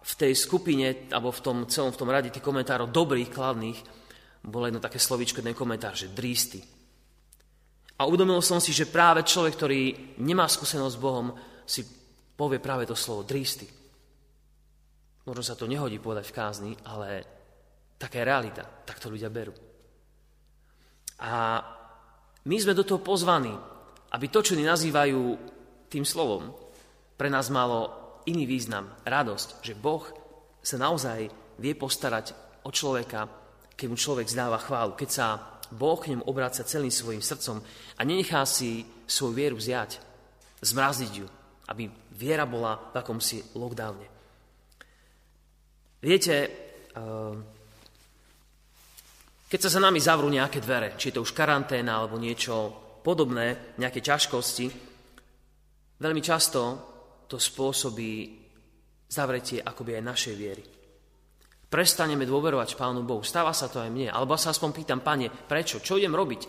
v 0.00 0.12
tej 0.16 0.32
skupine, 0.32 1.12
alebo 1.12 1.28
v 1.28 1.44
tom 1.44 1.58
celom 1.68 1.92
v 1.92 2.00
tom 2.00 2.08
rade 2.08 2.32
tých 2.32 2.44
komentárov 2.44 2.88
dobrých, 2.88 3.28
kladných, 3.28 3.78
bolo 4.40 4.64
jedno 4.64 4.80
také 4.80 4.96
slovíčko, 4.96 5.44
jeden 5.44 5.56
komentár, 5.56 5.92
že 5.92 6.08
drísty. 6.08 6.64
A 8.00 8.08
uvedomil 8.08 8.40
som 8.40 8.64
si, 8.64 8.72
že 8.72 8.88
práve 8.88 9.28
človek, 9.28 9.52
ktorý 9.60 9.80
nemá 10.24 10.48
skúsenosť 10.48 10.94
s 10.96 11.02
Bohom, 11.04 11.36
si 11.64 12.03
povie 12.34 12.58
práve 12.58 12.86
to 12.86 12.98
slovo 12.98 13.22
drísty. 13.22 13.66
Možno 15.24 15.42
sa 15.42 15.56
to 15.56 15.70
nehodí 15.70 15.96
povedať 16.02 16.28
v 16.28 16.36
kázni, 16.36 16.72
ale 16.84 17.24
taká 17.96 18.20
je 18.20 18.28
realita, 18.28 18.64
tak 18.84 19.00
to 19.00 19.08
ľudia 19.08 19.32
berú. 19.32 19.54
A 21.24 21.62
my 22.44 22.56
sme 22.60 22.76
do 22.76 22.84
toho 22.84 23.00
pozvaní, 23.00 23.54
aby 24.12 24.26
to, 24.28 24.44
čo 24.44 24.58
nazývajú 24.58 25.20
tým 25.88 26.04
slovom, 26.04 26.52
pre 27.16 27.30
nás 27.30 27.48
malo 27.48 28.04
iný 28.26 28.44
význam, 28.44 28.90
radosť, 29.06 29.64
že 29.64 29.78
Boh 29.78 30.04
sa 30.60 30.76
naozaj 30.76 31.30
vie 31.62 31.72
postarať 31.78 32.34
o 32.66 32.70
človeka, 32.74 33.30
keď 33.78 33.86
mu 33.88 33.96
človek 33.96 34.28
zdáva 34.28 34.58
chválu, 34.60 34.98
keď 34.98 35.10
sa 35.10 35.26
Boh 35.72 35.96
k 35.96 36.12
nemu 36.12 36.26
obráca 36.28 36.66
celým 36.66 36.92
svojim 36.92 37.24
srdcom 37.24 37.62
a 37.96 38.00
nenechá 38.04 38.44
si 38.44 38.84
svoju 39.06 39.32
vieru 39.32 39.58
zjať, 39.58 39.98
zmraziť 40.60 41.12
ju, 41.14 41.26
aby 41.70 41.88
viera 42.16 42.44
bola 42.44 42.92
v 42.92 42.94
akomsi 43.00 43.56
lockdowne. 43.56 44.06
Viete, 46.04 46.36
ehm, 46.92 47.36
keď 49.48 49.60
sa 49.64 49.70
za 49.72 49.80
nami 49.80 50.02
zavrú 50.02 50.28
nejaké 50.28 50.60
dvere, 50.60 50.98
či 51.00 51.08
je 51.08 51.14
to 51.16 51.24
už 51.24 51.32
karanténa 51.32 51.96
alebo 51.96 52.20
niečo 52.20 52.74
podobné, 53.00 53.76
nejaké 53.80 54.04
ťažkosti, 54.04 54.66
veľmi 56.00 56.22
často 56.24 56.60
to 57.24 57.40
spôsobí 57.40 58.12
zavretie 59.08 59.62
akoby 59.62 59.96
aj 59.96 60.04
našej 60.04 60.34
viery. 60.34 60.64
Prestaneme 61.74 62.22
dôverovať 62.22 62.78
Pánu 62.78 63.02
Bohu. 63.02 63.26
Stáva 63.26 63.50
sa 63.50 63.66
to 63.66 63.82
aj 63.82 63.90
mne. 63.90 64.06
Alebo 64.06 64.38
sa 64.38 64.54
aspoň 64.54 64.70
pýtam, 64.70 65.02
Pane, 65.02 65.26
prečo? 65.26 65.82
Čo 65.82 65.98
idem 65.98 66.14
robiť? 66.14 66.42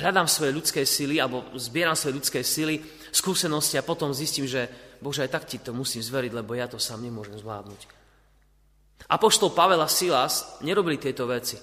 Hľadám 0.00 0.26
svoje 0.26 0.56
ľudské 0.56 0.82
sily, 0.88 1.20
alebo 1.20 1.44
zbieram 1.60 1.92
svoje 1.92 2.16
ľudské 2.16 2.40
sily, 2.40 2.80
skúsenosti 3.12 3.76
a 3.76 3.84
potom 3.84 4.16
zistím, 4.16 4.48
že 4.48 4.66
Bože, 5.00 5.24
aj 5.24 5.32
tak 5.32 5.44
ti 5.48 5.60
to 5.60 5.76
musím 5.76 6.00
zveriť, 6.00 6.32
lebo 6.32 6.56
ja 6.56 6.68
to 6.68 6.80
sám 6.80 7.04
nemôžem 7.04 7.36
zvládnuť. 7.36 7.80
Apoštol 9.10 9.56
Pavel 9.56 9.80
a 9.80 9.88
Silas 9.88 10.60
nerobili 10.60 11.00
tieto 11.00 11.24
veci. 11.24 11.56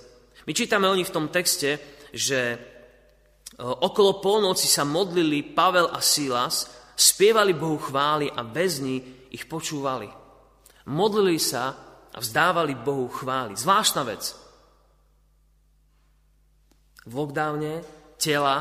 My 0.50 0.52
čítame 0.52 0.90
o 0.90 0.98
nich 0.98 1.08
v 1.08 1.16
tom 1.16 1.30
texte, 1.30 1.78
že 2.12 2.40
e, 2.54 2.58
okolo 3.62 4.20
polnoci 4.20 4.66
sa 4.66 4.84
modlili 4.84 5.44
Pavel 5.44 5.88
a 5.94 6.02
Silas 6.02 6.68
spievali 6.98 7.54
Bohu 7.54 7.78
chvály 7.78 8.28
a 8.34 8.42
väzni 8.42 9.30
ich 9.30 9.46
počúvali. 9.46 10.10
Modlili 10.90 11.38
sa 11.38 11.78
a 12.10 12.18
vzdávali 12.18 12.74
Bohu 12.74 13.06
chvály. 13.12 13.54
Zvláštna 13.54 14.02
vec. 14.02 14.34
V 17.08 17.14
lockdowne 17.14 17.97
tela 18.18 18.56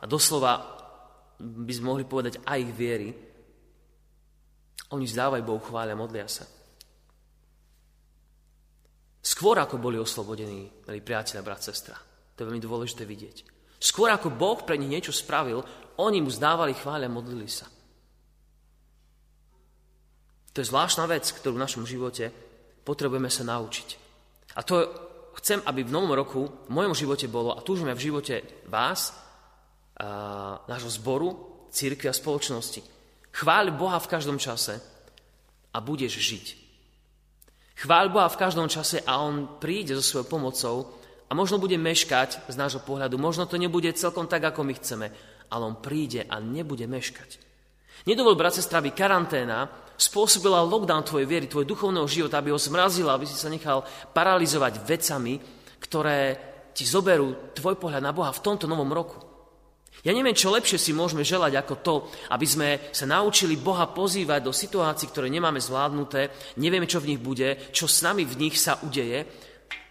a 0.00 0.04
doslova 0.08 0.72
by 1.42 1.72
sme 1.72 1.88
mohli 1.92 2.04
povedať 2.08 2.42
aj 2.42 2.58
ich 2.58 2.72
viery, 2.72 3.08
oni 4.92 5.04
vzdávajú 5.08 5.42
Bohu 5.44 5.62
chvály 5.62 5.92
a 5.92 5.98
modlia 5.98 6.28
sa. 6.28 6.44
Skôr 9.22 9.56
ako 9.62 9.78
boli 9.78 9.96
oslobodení, 9.96 10.68
milí 10.84 11.00
priateľa, 11.00 11.46
brat, 11.46 11.62
sestra. 11.62 11.96
To 12.34 12.38
je 12.42 12.48
veľmi 12.50 12.62
dôležité 12.62 13.06
vidieť. 13.06 13.36
Skôr 13.78 14.10
ako 14.10 14.34
Boh 14.34 14.58
pre 14.62 14.74
nich 14.76 14.90
niečo 14.90 15.14
spravil, 15.14 15.62
oni 16.02 16.18
mu 16.18 16.30
zdávali 16.30 16.74
chváľa 16.74 17.06
a 17.06 17.14
modlili 17.14 17.46
sa. 17.46 17.66
To 20.52 20.60
je 20.60 20.68
zvláštna 20.68 21.08
vec, 21.08 21.24
ktorú 21.32 21.56
v 21.56 21.64
našom 21.64 21.84
živote 21.88 22.28
potrebujeme 22.84 23.32
sa 23.32 23.46
naučiť. 23.46 23.88
A 24.58 24.60
to 24.66 24.74
chcem, 25.38 25.62
aby 25.64 25.84
v 25.84 25.94
novom 25.94 26.12
roku 26.12 26.48
v 26.66 26.70
mojom 26.72 26.96
živote 26.96 27.26
bolo, 27.28 27.56
a 27.56 27.64
túžime 27.64 27.94
v 27.94 28.04
živote 28.10 28.42
vás, 28.68 29.16
a 30.02 30.58
nášho 30.66 30.90
zboru, 30.90 31.30
církvy 31.70 32.10
a 32.10 32.16
spoločnosti. 32.16 32.80
Chváľ 33.32 33.72
Boha 33.76 33.96
v 34.02 34.10
každom 34.10 34.36
čase 34.36 34.80
a 35.72 35.78
budeš 35.80 36.20
žiť. 36.20 36.46
Chváľ 37.82 38.06
Boha 38.12 38.28
v 38.28 38.40
každom 38.40 38.68
čase 38.68 39.00
a 39.02 39.22
On 39.24 39.58
príde 39.60 39.96
so 39.96 40.04
svojou 40.04 40.26
pomocou 40.28 40.76
a 41.28 41.32
možno 41.32 41.56
bude 41.56 41.80
meškať 41.80 42.44
z 42.50 42.56
nášho 42.60 42.84
pohľadu, 42.84 43.16
možno 43.16 43.48
to 43.48 43.56
nebude 43.56 43.88
celkom 43.96 44.28
tak, 44.28 44.44
ako 44.44 44.68
my 44.68 44.74
chceme, 44.76 45.06
ale 45.48 45.62
On 45.64 45.80
príde 45.80 46.28
a 46.28 46.36
nebude 46.40 46.84
meškať. 46.84 47.40
Nedovol, 48.04 48.34
brat, 48.34 48.58
sestra, 48.58 48.82
aby 48.82 48.90
karanténa 48.92 49.70
spôsobila 50.02 50.66
lockdown 50.66 51.06
tvojej 51.06 51.30
viery, 51.30 51.46
tvojho 51.46 51.70
duchovného 51.70 52.10
života, 52.10 52.42
aby 52.42 52.50
ho 52.50 52.58
zmrazila, 52.58 53.14
aby 53.14 53.26
si 53.30 53.38
sa 53.38 53.46
nechal 53.46 53.86
paralizovať 54.10 54.82
vecami, 54.82 55.38
ktoré 55.78 56.18
ti 56.74 56.82
zoberú 56.82 57.54
tvoj 57.54 57.78
pohľad 57.78 58.02
na 58.02 58.10
Boha 58.10 58.34
v 58.34 58.42
tomto 58.42 58.66
novom 58.66 58.90
roku. 58.90 59.22
Ja 60.02 60.10
neviem, 60.10 60.34
čo 60.34 60.50
lepšie 60.50 60.82
si 60.82 60.90
môžeme 60.90 61.22
želať 61.22 61.62
ako 61.62 61.74
to, 61.78 61.94
aby 62.34 62.42
sme 62.42 62.68
sa 62.90 63.06
naučili 63.06 63.54
Boha 63.54 63.86
pozývať 63.86 64.42
do 64.42 64.50
situácií, 64.50 65.06
ktoré 65.06 65.30
nemáme 65.30 65.62
zvládnuté, 65.62 66.34
nevieme, 66.58 66.90
čo 66.90 66.98
v 66.98 67.14
nich 67.14 67.20
bude, 67.22 67.70
čo 67.70 67.86
s 67.86 68.02
nami 68.02 68.26
v 68.26 68.34
nich 68.42 68.58
sa 68.58 68.82
udeje. 68.82 69.22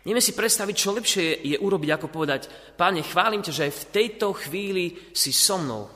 Nevieme 0.03 0.19
si 0.19 0.35
predstaviť, 0.35 0.75
čo 0.75 0.91
lepšie 0.91 1.25
je 1.47 1.57
urobiť, 1.61 1.89
ako 1.95 2.07
povedať, 2.11 2.51
Páne, 2.75 3.07
chválim 3.07 3.39
ťa, 3.39 3.55
že 3.55 3.65
aj 3.69 3.73
v 3.77 3.87
tejto 3.93 4.27
chvíli 4.35 5.15
si 5.15 5.31
so 5.31 5.55
mnou. 5.55 5.87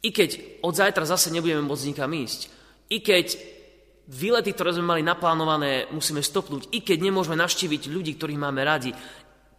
I 0.00 0.08
keď 0.08 0.64
od 0.64 0.72
zajtra 0.72 1.04
zase 1.04 1.28
nebudeme 1.28 1.60
môcť 1.60 1.84
nikam 1.84 2.08
ísť, 2.08 2.59
i 2.90 2.98
keď 2.98 3.26
výlety, 4.10 4.50
ktoré 4.50 4.74
sme 4.74 4.98
mali 4.98 5.02
naplánované, 5.06 5.86
musíme 5.94 6.18
stopnúť, 6.18 6.74
i 6.74 6.82
keď 6.82 6.98
nemôžeme 7.06 7.38
navštíviť 7.38 7.86
ľudí, 7.86 8.18
ktorých 8.18 8.42
máme 8.42 8.66
radi, 8.66 8.90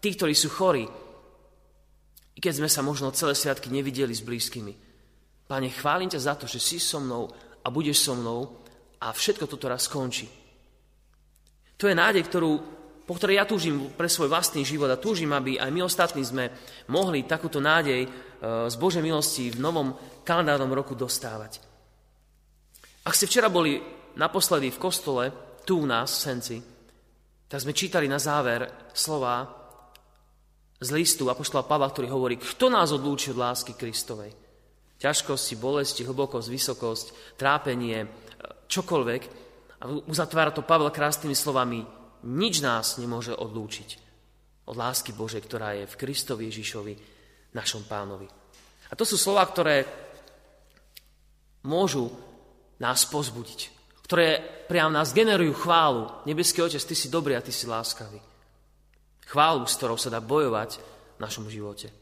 tí, 0.04 0.10
ktorí 0.12 0.36
sú 0.36 0.52
chorí, 0.52 0.84
i 2.36 2.40
keď 2.40 2.60
sme 2.60 2.70
sa 2.70 2.84
možno 2.84 3.16
celé 3.16 3.32
sviatky 3.32 3.72
nevideli 3.72 4.12
s 4.12 4.24
blízkymi. 4.24 4.74
Pane, 5.48 5.68
chválim 5.72 6.12
ťa 6.12 6.20
za 6.20 6.34
to, 6.36 6.48
že 6.48 6.60
si 6.60 6.80
so 6.80 7.00
mnou 7.00 7.32
a 7.64 7.68
budeš 7.72 8.04
so 8.04 8.14
mnou 8.16 8.60
a 9.00 9.12
všetko 9.12 9.48
toto 9.48 9.72
raz 9.72 9.88
skončí. 9.88 10.28
To 11.80 11.88
je 11.88 11.96
nádej, 11.96 12.28
ktorú, 12.28 12.52
po 13.08 13.14
ktorej 13.18 13.42
ja 13.42 13.46
túžim 13.48 13.90
pre 13.96 14.06
svoj 14.06 14.30
vlastný 14.30 14.64
život 14.68 14.92
a 14.92 15.02
túžim, 15.02 15.32
aby 15.34 15.58
aj 15.58 15.72
my 15.72 15.82
ostatní 15.82 16.22
sme 16.24 16.52
mohli 16.88 17.26
takúto 17.26 17.58
nádej 17.58 18.06
e, 18.06 18.10
z 18.70 18.76
Božej 18.78 19.02
milosti 19.02 19.50
v 19.50 19.60
novom 19.60 19.98
kalendárnom 20.22 20.72
roku 20.72 20.94
dostávať. 20.94 21.71
Ak 23.02 23.18
ste 23.18 23.26
včera 23.26 23.50
boli 23.50 23.82
naposledy 24.18 24.70
v 24.70 24.82
kostole, 24.82 25.24
tu 25.66 25.82
u 25.82 25.86
nás 25.90 26.10
v 26.14 26.22
Senci, 26.22 26.58
tak 27.50 27.60
sme 27.60 27.74
čítali 27.74 28.06
na 28.06 28.22
záver 28.22 28.90
slova 28.94 29.44
z 30.82 30.90
listu 30.94 31.30
Apoštola 31.30 31.66
Pavla, 31.66 31.90
ktorý 31.90 32.08
hovorí, 32.10 32.36
kto 32.38 32.70
nás 32.70 32.90
odlúči 32.94 33.34
od 33.34 33.42
lásky 33.42 33.78
Kristovej. 33.78 34.34
Ťažkosti, 35.02 35.58
bolesti, 35.58 36.06
hlbokosť, 36.06 36.48
vysokosť, 36.50 37.06
trápenie, 37.38 38.06
čokoľvek. 38.70 39.22
A 39.82 39.84
uzatvára 40.06 40.54
to 40.54 40.62
Pavel 40.62 40.94
krásnymi 40.94 41.34
slovami, 41.34 41.82
nič 42.22 42.62
nás 42.62 43.02
nemôže 43.02 43.34
odlúčiť 43.34 43.90
od 44.70 44.78
lásky 44.78 45.10
Božej, 45.12 45.42
ktorá 45.42 45.74
je 45.74 45.90
v 45.90 45.98
Kristovi 45.98 46.54
Ježišovi, 46.54 46.94
našom 47.58 47.90
pánovi. 47.90 48.30
A 48.90 48.94
to 48.94 49.04
sú 49.04 49.18
slova, 49.18 49.42
ktoré 49.50 49.84
môžu 51.66 52.08
nás 52.82 53.06
pozbudiť, 53.06 53.70
ktoré 54.10 54.42
priam 54.66 54.90
nás 54.90 55.14
generujú 55.14 55.54
chválu. 55.54 56.10
Nebeský 56.26 56.66
Otec, 56.66 56.82
Ty 56.82 56.96
si 56.98 57.14
dobrý 57.14 57.38
a 57.38 57.46
Ty 57.46 57.54
si 57.54 57.70
láskavý. 57.70 58.18
Chválu, 59.30 59.64
s 59.70 59.78
ktorou 59.78 59.96
sa 60.02 60.10
dá 60.10 60.18
bojovať 60.20 60.82
v 61.16 61.20
našom 61.22 61.46
živote. 61.46 61.94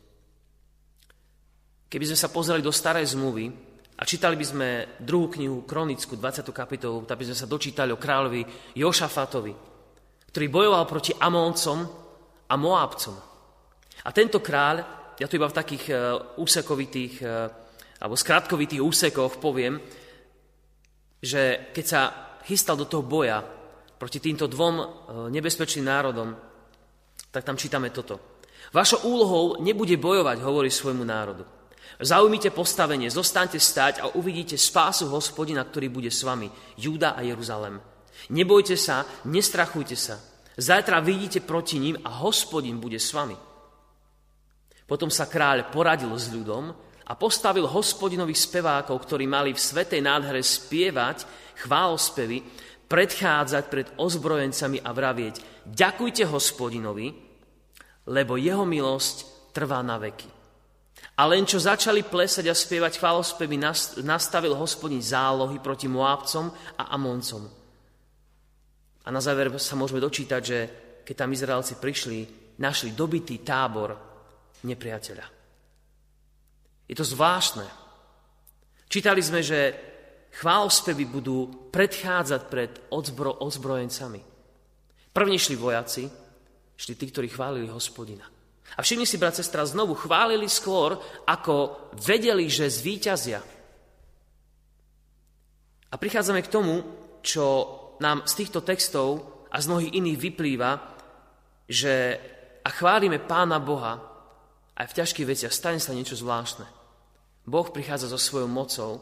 Keby 1.92 2.06
sme 2.08 2.18
sa 2.18 2.32
pozreli 2.32 2.64
do 2.64 2.72
starej 2.72 3.12
zmluvy 3.12 3.52
a 4.00 4.08
čítali 4.08 4.40
by 4.40 4.46
sme 4.46 4.70
druhú 5.04 5.28
knihu 5.36 5.68
Kronickú, 5.68 6.16
20. 6.16 6.48
kapitolu, 6.56 7.04
tak 7.04 7.20
by 7.20 7.28
sme 7.28 7.38
sa 7.38 7.50
dočítali 7.50 7.92
o 7.92 8.00
kráľovi 8.00 8.74
Jošafatovi, 8.80 9.54
ktorý 10.32 10.46
bojoval 10.48 10.86
proti 10.88 11.12
Amóncom 11.18 11.80
a 12.48 12.56
Moábcom. 12.56 13.16
A 14.06 14.10
tento 14.16 14.40
kráľ, 14.40 14.76
ja 15.20 15.28
to 15.28 15.36
iba 15.36 15.52
v 15.52 15.58
takých 15.60 15.86
uh, 15.92 16.40
úsekovitých 16.40 17.14
uh, 17.20 17.52
alebo 18.00 18.16
skratkovitých 18.16 18.80
úsekoch 18.80 19.44
poviem, 19.44 19.76
že 21.20 21.72
keď 21.76 21.86
sa 21.86 22.02
chystal 22.48 22.80
do 22.80 22.88
toho 22.88 23.04
boja 23.04 23.44
proti 24.00 24.24
týmto 24.24 24.48
dvom 24.48 24.76
uh, 24.80 24.86
nebezpečným 25.28 25.86
národom, 25.86 26.36
tak 27.30 27.44
tam 27.44 27.60
čítame 27.60 27.92
toto. 27.92 28.40
Vašou 28.74 29.06
úlohou 29.06 29.60
nebude 29.62 29.98
bojovať, 29.98 30.40
hovorí 30.42 30.72
svojmu 30.72 31.04
národu. 31.04 31.44
Zaujmite 32.00 32.56
postavenie, 32.56 33.12
zostaňte 33.12 33.60
stať 33.60 34.00
a 34.00 34.06
uvidíte 34.16 34.56
spásu 34.56 35.12
hospodina, 35.12 35.68
ktorý 35.68 35.92
bude 35.92 36.08
s 36.08 36.24
vami, 36.24 36.48
Júda 36.80 37.12
a 37.18 37.22
Jeruzalem. 37.28 37.76
Nebojte 38.32 38.80
sa, 38.80 39.04
nestrachujte 39.28 40.00
sa. 40.00 40.16
Zajtra 40.56 41.04
vidíte 41.04 41.44
proti 41.44 41.80
ním 41.80 42.00
a 42.04 42.24
hospodin 42.24 42.80
bude 42.80 43.00
s 43.00 43.12
vami. 43.12 43.36
Potom 44.88 45.12
sa 45.12 45.28
kráľ 45.28 45.72
poradil 45.72 46.12
s 46.16 46.32
ľudom 46.32 46.72
a 47.10 47.14
postavil 47.18 47.66
hospodinových 47.66 48.46
spevákov, 48.46 49.02
ktorí 49.02 49.26
mali 49.26 49.58
v 49.58 49.60
svetej 49.60 50.06
nádhere 50.06 50.46
spievať 50.46 51.26
chválospevy, 51.66 52.46
predchádzať 52.86 53.64
pred 53.70 53.88
ozbrojencami 53.98 54.82
a 54.86 54.90
vravieť 54.94 55.36
Ďakujte 55.70 56.26
hospodinovi, 56.26 57.14
lebo 58.10 58.42
jeho 58.42 58.66
milosť 58.66 59.50
trvá 59.54 59.86
na 59.86 60.02
veky. 60.02 60.30
A 61.20 61.28
len 61.30 61.46
čo 61.46 61.62
začali 61.62 62.02
plesať 62.08 62.48
a 62.50 62.56
spievať 62.56 62.98
chválospevy, 62.98 63.60
nastavil 64.02 64.56
hospodin 64.56 65.04
zálohy 65.04 65.60
proti 65.60 65.86
Moábcom 65.86 66.50
a 66.80 66.84
Amoncom. 66.96 67.44
A 69.06 69.10
na 69.12 69.22
záver 69.22 69.52
sa 69.60 69.78
môžeme 69.78 70.00
dočítať, 70.02 70.42
že 70.42 70.60
keď 71.06 71.16
tam 71.16 71.36
Izraelci 71.36 71.76
prišli, 71.78 72.18
našli 72.58 72.96
dobitý 72.96 73.44
tábor 73.46 73.94
nepriateľa. 74.64 75.39
Je 76.90 76.98
to 76.98 77.06
zvláštne. 77.06 77.70
Čítali 78.90 79.22
sme, 79.22 79.46
že 79.46 79.78
chválospevy 80.42 81.06
budú 81.06 81.70
predchádzať 81.70 82.42
pred 82.50 82.72
odzbro, 82.90 83.46
odzbrojencami. 83.46 84.22
První 85.14 85.38
šli 85.38 85.56
vojaci, 85.56 86.10
šli 86.74 86.94
tí, 86.98 87.06
ktorí 87.14 87.30
chválili 87.30 87.70
hospodina. 87.70 88.26
A 88.78 88.82
všimni 88.82 89.06
si, 89.06 89.22
brat, 89.22 89.38
sestra, 89.38 89.66
znovu 89.66 89.94
chválili 89.94 90.50
skôr, 90.50 90.98
ako 91.30 91.90
vedeli, 92.02 92.50
že 92.50 92.70
zvíťazia. 92.70 93.42
A 95.90 95.96
prichádzame 95.98 96.42
k 96.46 96.54
tomu, 96.54 96.82
čo 97.22 97.46
nám 98.02 98.26
z 98.26 98.34
týchto 98.46 98.62
textov 98.62 99.26
a 99.50 99.58
z 99.58 99.70
mnohých 99.70 99.96
iných 99.98 100.18
vyplýva, 100.22 100.72
že 101.66 101.94
a 102.62 102.70
chválime 102.70 103.22
Pána 103.22 103.58
Boha 103.58 103.98
aj 104.78 104.86
v 104.94 104.98
ťažkých 105.02 105.30
veciach, 105.30 105.54
stane 105.54 105.82
sa 105.82 105.94
niečo 105.94 106.14
zvláštne. 106.14 106.79
Boh 107.50 107.68
prichádza 107.74 108.08
so 108.08 108.22
svojou 108.22 108.48
mocou 108.48 109.02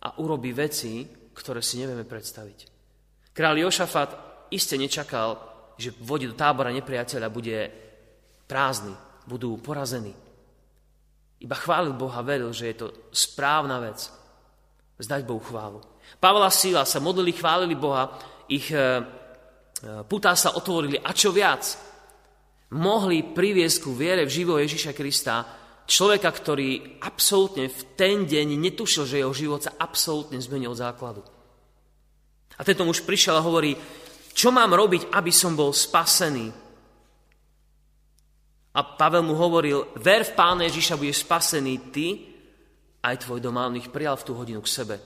a 0.00 0.16
urobí 0.18 0.56
veci, 0.56 1.04
ktoré 1.36 1.60
si 1.60 1.78
nevieme 1.78 2.08
predstaviť. 2.08 2.58
Kráľ 3.36 3.68
Jošafat 3.68 4.10
iste 4.48 4.80
nečakal, 4.80 5.36
že 5.76 5.92
v 5.92 6.00
vode 6.00 6.26
do 6.30 6.36
tábora 6.38 6.72
nepriateľa 6.72 7.28
bude 7.28 7.58
prázdny, 8.46 8.94
budú 9.26 9.58
porazení. 9.58 10.14
Iba 11.42 11.56
chválil 11.58 11.92
Boha, 11.92 12.24
veril, 12.24 12.54
že 12.54 12.72
je 12.72 12.76
to 12.78 12.86
správna 13.10 13.82
vec. 13.82 14.06
Zdať 14.96 15.26
Bohu 15.26 15.42
chválu. 15.42 15.82
Pavla 16.22 16.48
Síla 16.48 16.86
sa 16.86 17.02
modlili, 17.02 17.34
chválili 17.34 17.74
Boha, 17.74 18.14
ich 18.46 18.70
e, 18.70 18.78
e, 18.78 18.82
putá 20.06 20.38
sa 20.38 20.54
otvorili 20.54 20.94
a 21.02 21.10
čo 21.10 21.34
viac, 21.34 21.66
mohli 22.78 23.34
priviesť 23.34 23.76
ku 23.82 23.92
viere 23.92 24.22
v 24.22 24.30
živého 24.30 24.62
Ježiša 24.62 24.94
Krista 24.94 25.63
človeka, 25.84 26.32
ktorý 26.32 27.00
absolútne 27.04 27.68
v 27.68 27.80
ten 27.96 28.24
deň 28.24 28.56
netušil, 28.56 29.04
že 29.04 29.20
jeho 29.20 29.34
život 29.36 29.60
sa 29.62 29.76
absolútne 29.76 30.40
zmenil 30.40 30.72
od 30.72 30.80
základu. 30.80 31.22
A 32.56 32.62
tento 32.62 32.86
muž 32.86 33.02
prišiel 33.02 33.36
a 33.36 33.44
hovorí, 33.44 33.76
čo 34.34 34.50
mám 34.50 34.74
robiť, 34.74 35.14
aby 35.14 35.30
som 35.30 35.54
bol 35.54 35.70
spasený? 35.70 36.50
A 38.74 38.80
Pavel 38.82 39.22
mu 39.22 39.38
hovoril, 39.38 39.94
ver 40.02 40.26
v 40.26 40.34
Pána 40.34 40.66
Ježiša, 40.66 40.98
budeš 40.98 41.22
spasený 41.22 41.74
ty, 41.94 42.06
aj 43.04 43.22
tvoj 43.22 43.38
dom. 43.38 43.54
On 43.54 43.78
ich 43.78 43.92
prijal 43.92 44.18
v 44.18 44.26
tú 44.26 44.32
hodinu 44.34 44.58
k 44.64 44.72
sebe. 44.72 44.96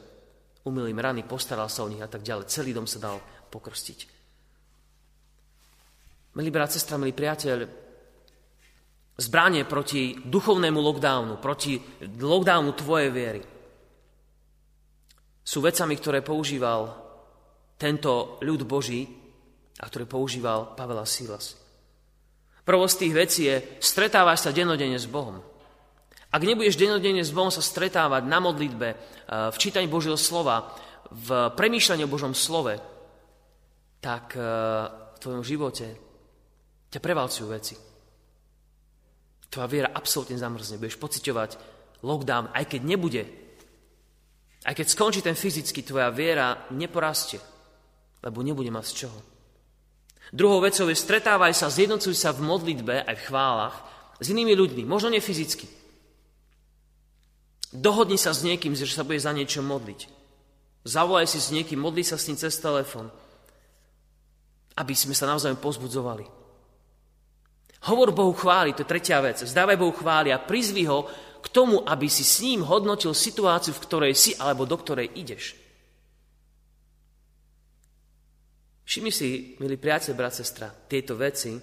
Umil 0.64 0.88
im 0.88 1.02
rany, 1.02 1.26
postaral 1.28 1.68
sa 1.68 1.84
o 1.84 1.90
nich 1.90 2.00
a 2.00 2.08
tak 2.08 2.24
ďalej. 2.24 2.48
Celý 2.48 2.72
dom 2.72 2.88
sa 2.88 3.02
dal 3.02 3.20
pokrstiť. 3.52 3.98
Milí 6.38 6.48
brat, 6.54 6.72
sestra, 6.72 6.96
milý 6.96 7.12
priateľ, 7.12 7.87
zbranie 9.18 9.66
proti 9.66 10.14
duchovnému 10.22 10.78
lockdownu, 10.78 11.42
proti 11.42 11.82
lockdownu 12.22 12.70
tvojej 12.78 13.10
viery 13.10 13.42
sú 15.42 15.58
vecami, 15.58 15.98
ktoré 15.98 16.22
používal 16.22 16.92
tento 17.74 18.38
ľud 18.44 18.62
Boží 18.62 19.10
a 19.80 19.90
ktoré 19.90 20.06
používal 20.06 20.78
Pavel 20.78 21.02
a 21.02 21.06
Silas. 21.08 21.58
Prvou 22.62 22.84
z 22.84 23.00
tých 23.00 23.14
vecí 23.16 23.42
je 23.48 23.56
stretávaš 23.80 24.44
sa 24.44 24.52
denodene 24.52 25.00
s 25.00 25.08
Bohom. 25.08 25.40
Ak 26.28 26.44
nebudeš 26.44 26.76
denodene 26.76 27.24
s 27.24 27.32
Bohom 27.32 27.48
sa 27.48 27.64
stretávať 27.64 28.28
na 28.28 28.44
modlitbe, 28.44 28.88
eh, 28.92 28.96
v 29.48 29.56
čítaní 29.56 29.88
Božieho 29.88 30.20
slova, 30.20 30.76
v 31.08 31.48
premýšľaní 31.56 32.04
o 32.04 32.12
Božom 32.12 32.36
slove, 32.36 32.76
tak 34.04 34.36
eh, 34.36 34.44
v 35.16 35.18
tvojom 35.18 35.40
živote 35.40 35.86
ťa 36.92 37.00
prevalcujú 37.00 37.46
veci. 37.48 37.87
Tvoja 39.48 39.68
viera 39.68 39.88
absolútne 39.92 40.36
zamrzne. 40.36 40.76
Budeš 40.76 41.00
pociťovať 41.00 41.50
lockdown, 42.04 42.52
aj 42.52 42.64
keď 42.68 42.80
nebude. 42.84 43.22
Aj 44.64 44.74
keď 44.74 44.86
skončí 44.92 45.20
ten 45.24 45.38
fyzicky, 45.38 45.80
tvoja 45.80 46.12
viera 46.12 46.68
neporastie, 46.74 47.40
lebo 48.20 48.44
nebude 48.44 48.68
mať 48.68 48.84
z 48.84 48.94
čoho. 49.04 49.18
Druhou 50.28 50.60
vecou 50.60 50.84
je 50.92 50.96
stretávaj 50.98 51.56
sa, 51.56 51.72
zjednocuj 51.72 52.12
sa 52.12 52.36
v 52.36 52.44
modlitbe 52.44 53.00
aj 53.08 53.16
v 53.16 53.26
chválach 53.32 53.76
s 54.20 54.28
inými 54.28 54.52
ľuďmi, 54.52 54.84
možno 54.84 55.08
nie 55.08 55.24
fyzicky. 55.24 55.64
Dohodni 57.72 58.20
sa 58.20 58.36
s 58.36 58.44
niekým, 58.44 58.76
že 58.76 58.88
sa 58.88 59.04
bude 59.04 59.20
za 59.20 59.32
niečo 59.32 59.64
modliť. 59.64 60.00
Zavolaj 60.84 61.28
si 61.28 61.40
s 61.40 61.52
niekým, 61.52 61.80
modli 61.80 62.04
sa 62.04 62.20
s 62.20 62.28
ním 62.28 62.36
cez 62.36 62.56
telefon, 62.60 63.08
aby 64.76 64.94
sme 64.96 65.16
sa 65.16 65.28
naozaj 65.28 65.56
pozbudzovali. 65.60 66.37
Hovor 67.86 68.10
Bohu 68.10 68.34
chváli, 68.34 68.74
to 68.74 68.82
je 68.82 68.90
tretia 68.90 69.22
vec. 69.22 69.38
Zdávaj 69.38 69.78
Bohu 69.78 69.94
chváli 69.94 70.34
a 70.34 70.42
prizvi 70.42 70.82
ho 70.90 71.06
k 71.38 71.46
tomu, 71.54 71.86
aby 71.86 72.10
si 72.10 72.26
s 72.26 72.42
ním 72.42 72.66
hodnotil 72.66 73.14
situáciu, 73.14 73.70
v 73.70 73.84
ktorej 73.86 74.14
si 74.18 74.34
alebo 74.34 74.66
do 74.66 74.74
ktorej 74.74 75.14
ideš. 75.14 75.54
Všimni 78.88 79.12
si, 79.12 79.54
milí 79.60 79.76
priateľ, 79.76 80.16
brat, 80.16 80.34
sestra, 80.34 80.72
tieto 80.72 81.12
veci 81.14 81.54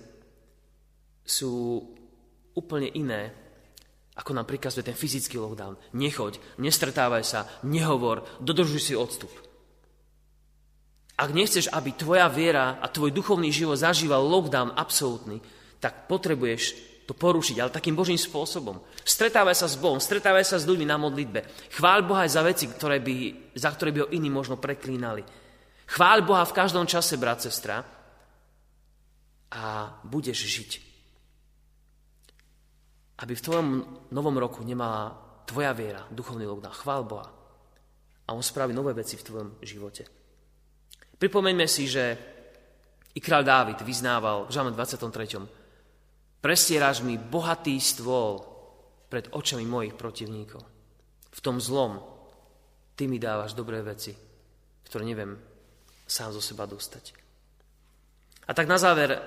sú 1.26 1.82
úplne 2.54 2.88
iné, 2.94 3.34
ako 4.16 4.32
nám 4.32 4.48
prikazuje 4.48 4.86
ten 4.86 4.96
fyzický 4.96 5.42
lockdown. 5.42 5.76
Nechoď, 5.98 6.38
nestretávaj 6.62 7.24
sa, 7.26 7.50
nehovor, 7.66 8.24
dodržuj 8.40 8.80
si 8.80 8.94
odstup. 8.96 9.34
Ak 11.18 11.34
nechceš, 11.34 11.72
aby 11.74 11.98
tvoja 11.98 12.30
viera 12.30 12.78
a 12.78 12.88
tvoj 12.88 13.12
duchovný 13.12 13.50
život 13.50 13.80
zažíval 13.80 14.22
lockdown 14.22 14.78
absolútny, 14.78 15.42
tak 15.80 16.10
potrebuješ 16.10 16.96
to 17.06 17.14
porušiť, 17.14 17.62
ale 17.62 17.70
takým 17.70 17.94
Božím 17.94 18.18
spôsobom. 18.18 18.82
Stretávaj 19.06 19.54
sa 19.54 19.70
s 19.70 19.78
Bohom, 19.78 20.02
stretávaj 20.02 20.42
sa 20.42 20.58
s 20.58 20.66
ľuďmi 20.66 20.90
na 20.90 20.98
modlitbe. 20.98 21.72
Chváľ 21.78 22.00
Boha 22.02 22.26
aj 22.26 22.34
za 22.34 22.42
veci, 22.42 22.66
ktoré 22.66 22.98
by, 22.98 23.16
za 23.54 23.70
ktoré 23.70 23.94
by 23.94 24.00
ho 24.06 24.12
iní 24.18 24.34
možno 24.34 24.58
preklínali. 24.58 25.22
Chváľ 25.86 26.20
Boha 26.26 26.44
v 26.50 26.58
každom 26.58 26.90
čase, 26.90 27.22
brat, 27.22 27.46
sestra, 27.46 27.86
a 29.56 29.64
budeš 30.04 30.50
žiť. 30.50 30.72
Aby 33.22 33.34
v 33.38 33.46
tvojom 33.46 33.68
novom 34.12 34.36
roku 34.36 34.66
nemala 34.66 35.14
tvoja 35.46 35.72
viera, 35.72 36.04
duchovný 36.10 36.44
lockdown. 36.50 36.74
Chvál 36.74 37.02
Boha. 37.06 37.30
A 38.26 38.34
On 38.34 38.42
spraví 38.42 38.74
nové 38.74 38.98
veci 38.98 39.16
v 39.16 39.24
tvojom 39.24 39.50
živote. 39.62 40.04
Pripomeňme 41.16 41.70
si, 41.70 41.86
že 41.86 42.04
i 43.16 43.20
kráľ 43.24 43.44
Dávid 43.46 43.80
vyznával 43.86 44.50
v 44.50 44.52
Žalme 44.52 44.72
23. 44.76 45.65
Prestieraš 46.46 47.02
mi 47.02 47.18
bohatý 47.18 47.74
stôl 47.82 48.38
pred 49.10 49.34
očami 49.34 49.66
mojich 49.66 49.98
protivníkov. 49.98 50.62
V 51.34 51.40
tom 51.42 51.58
zlom 51.58 51.98
ty 52.94 53.10
mi 53.10 53.18
dávaš 53.18 53.58
dobré 53.58 53.82
veci, 53.82 54.14
ktoré 54.86 55.10
neviem 55.10 55.34
sám 56.06 56.38
zo 56.38 56.46
seba 56.46 56.70
dostať. 56.70 57.18
A 58.46 58.54
tak 58.54 58.70
na 58.70 58.78
záver 58.78 59.18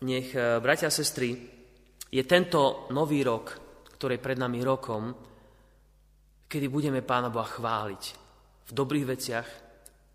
nech, 0.00 0.32
e, 0.32 0.56
bratia 0.64 0.88
a 0.88 0.96
sestry, 0.96 1.36
je 2.08 2.24
tento 2.24 2.88
nový 2.96 3.20
rok, 3.20 3.52
ktorý 4.00 4.16
je 4.16 4.24
pred 4.24 4.40
nami 4.40 4.64
rokom, 4.64 5.12
kedy 6.48 6.64
budeme 6.72 7.04
Pána 7.04 7.28
Boha 7.28 7.44
chváliť 7.44 8.04
v 8.64 8.70
dobrých 8.72 9.04
veciach 9.04 9.48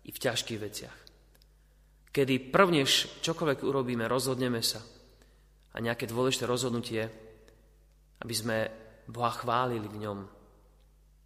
i 0.02 0.10
v 0.10 0.18
ťažkých 0.18 0.58
veciach. 0.58 0.98
Kedy 2.10 2.50
prvnež 2.50 3.22
čokoľvek 3.22 3.62
urobíme, 3.62 4.10
rozhodneme 4.10 4.58
sa 4.58 4.93
a 5.74 5.76
nejaké 5.82 6.06
dôležité 6.06 6.46
rozhodnutie, 6.46 7.10
aby 8.22 8.34
sme 8.34 8.56
Boha 9.10 9.34
chválili 9.34 9.90
v 9.90 10.00
ňom 10.06 10.18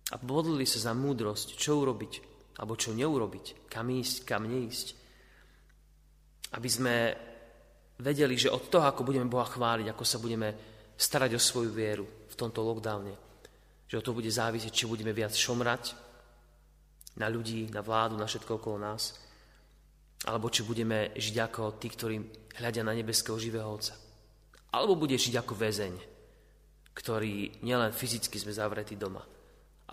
a 0.09 0.15
modlili 0.25 0.65
sa 0.65 0.89
za 0.89 0.93
múdrosť, 0.97 1.55
čo 1.55 1.85
urobiť 1.85 2.13
alebo 2.59 2.75
čo 2.75 2.91
neurobiť, 2.91 3.71
kam 3.71 3.87
ísť, 3.93 4.27
kam 4.27 4.51
neísť. 4.51 4.87
Aby 6.59 6.69
sme 6.69 6.95
vedeli, 8.03 8.35
že 8.35 8.51
od 8.51 8.67
toho, 8.67 8.83
ako 8.89 9.07
budeme 9.07 9.31
Boha 9.31 9.47
chváliť, 9.47 9.87
ako 9.95 10.05
sa 10.05 10.19
budeme 10.19 10.49
starať 10.99 11.39
o 11.39 11.41
svoju 11.41 11.71
vieru 11.71 12.07
v 12.27 12.35
tomto 12.35 12.65
lockdowne, 12.67 13.15
že 13.87 13.99
o 14.01 14.03
to 14.03 14.17
bude 14.17 14.27
závisieť, 14.27 14.75
či 14.75 14.91
budeme 14.91 15.15
viac 15.15 15.31
šomrať 15.39 15.95
na 17.23 17.31
ľudí, 17.31 17.71
na 17.71 17.79
vládu, 17.79 18.19
na 18.19 18.27
všetko 18.27 18.59
okolo 18.59 18.79
nás, 18.83 19.23
alebo 20.27 20.51
či 20.51 20.67
budeme 20.67 21.15
žiť 21.15 21.37
ako 21.39 21.79
tí, 21.79 21.87
ktorí 21.95 22.17
hľadia 22.59 22.83
na 22.83 22.95
nebeského 22.95 23.39
živého 23.39 23.71
Otca. 23.71 24.08
Alebo 24.75 25.01
bude 25.01 25.17
žiť 25.17 25.41
ako 25.41 25.55
väzeň, 25.57 25.95
ktorý 26.93 27.65
nielen 27.65 27.95
fyzicky 27.95 28.37
sme 28.37 28.53
zavretí 28.53 28.99
doma, 28.99 29.23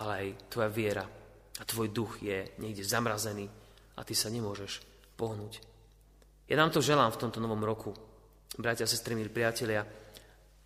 ale 0.01 0.11
aj 0.11 0.27
tvoja 0.51 0.69
viera 0.73 1.05
a 1.55 1.63
tvoj 1.63 1.93
duch 1.93 2.19
je 2.19 2.57
niekde 2.59 2.83
zamrazený 2.83 3.47
a 3.95 4.03
ty 4.03 4.11
sa 4.11 4.27
nemôžeš 4.27 4.83
pohnúť. 5.15 5.63
Ja 6.51 6.59
nám 6.59 6.75
to 6.75 6.83
želám 6.83 7.15
v 7.15 7.21
tomto 7.21 7.39
novom 7.39 7.63
roku, 7.63 7.95
bratia, 8.59 8.83
sestry, 8.85 9.15
milí 9.15 9.31
priatelia, 9.31 9.85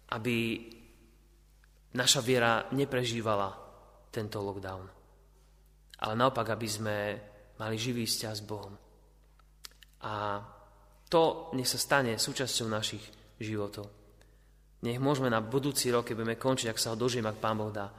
aby 0.10 0.65
naša 1.93 2.26
viera 2.26 2.65
neprežívala 2.74 3.54
tento 4.10 4.41
lockdown. 4.41 4.86
Ale 6.00 6.13
naopak, 6.17 6.56
aby 6.56 6.67
sme 6.67 6.95
mali 7.62 7.76
živý 7.78 8.08
vzťah 8.08 8.34
s 8.34 8.43
Bohom. 8.48 8.74
A 10.08 10.41
to 11.12 11.52
nech 11.54 11.67
sa 11.67 11.78
stane 11.78 12.15
súčasťou 12.15 12.67
našich 12.72 13.04
životov. 13.39 13.88
Nech 14.84 14.99
môžeme 14.99 15.28
na 15.28 15.43
budúci 15.43 15.91
rok, 15.91 16.08
keď 16.08 16.15
budeme 16.15 16.39
končiť, 16.39 16.71
ak 16.71 16.80
sa 16.80 16.95
ho 16.95 16.99
dožijem, 16.99 17.28
ak 17.28 17.41
Pán 17.43 17.60
Boh 17.60 17.71
dá, 17.71 17.91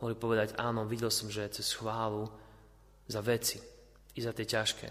mohli 0.00 0.12
povedať, 0.12 0.56
áno, 0.60 0.84
videl 0.84 1.08
som, 1.08 1.32
že 1.32 1.48
cez 1.48 1.72
chválu 1.72 2.28
za 3.08 3.24
veci 3.24 3.56
i 4.16 4.20
za 4.20 4.36
tie 4.36 4.44
ťažké 4.44 4.88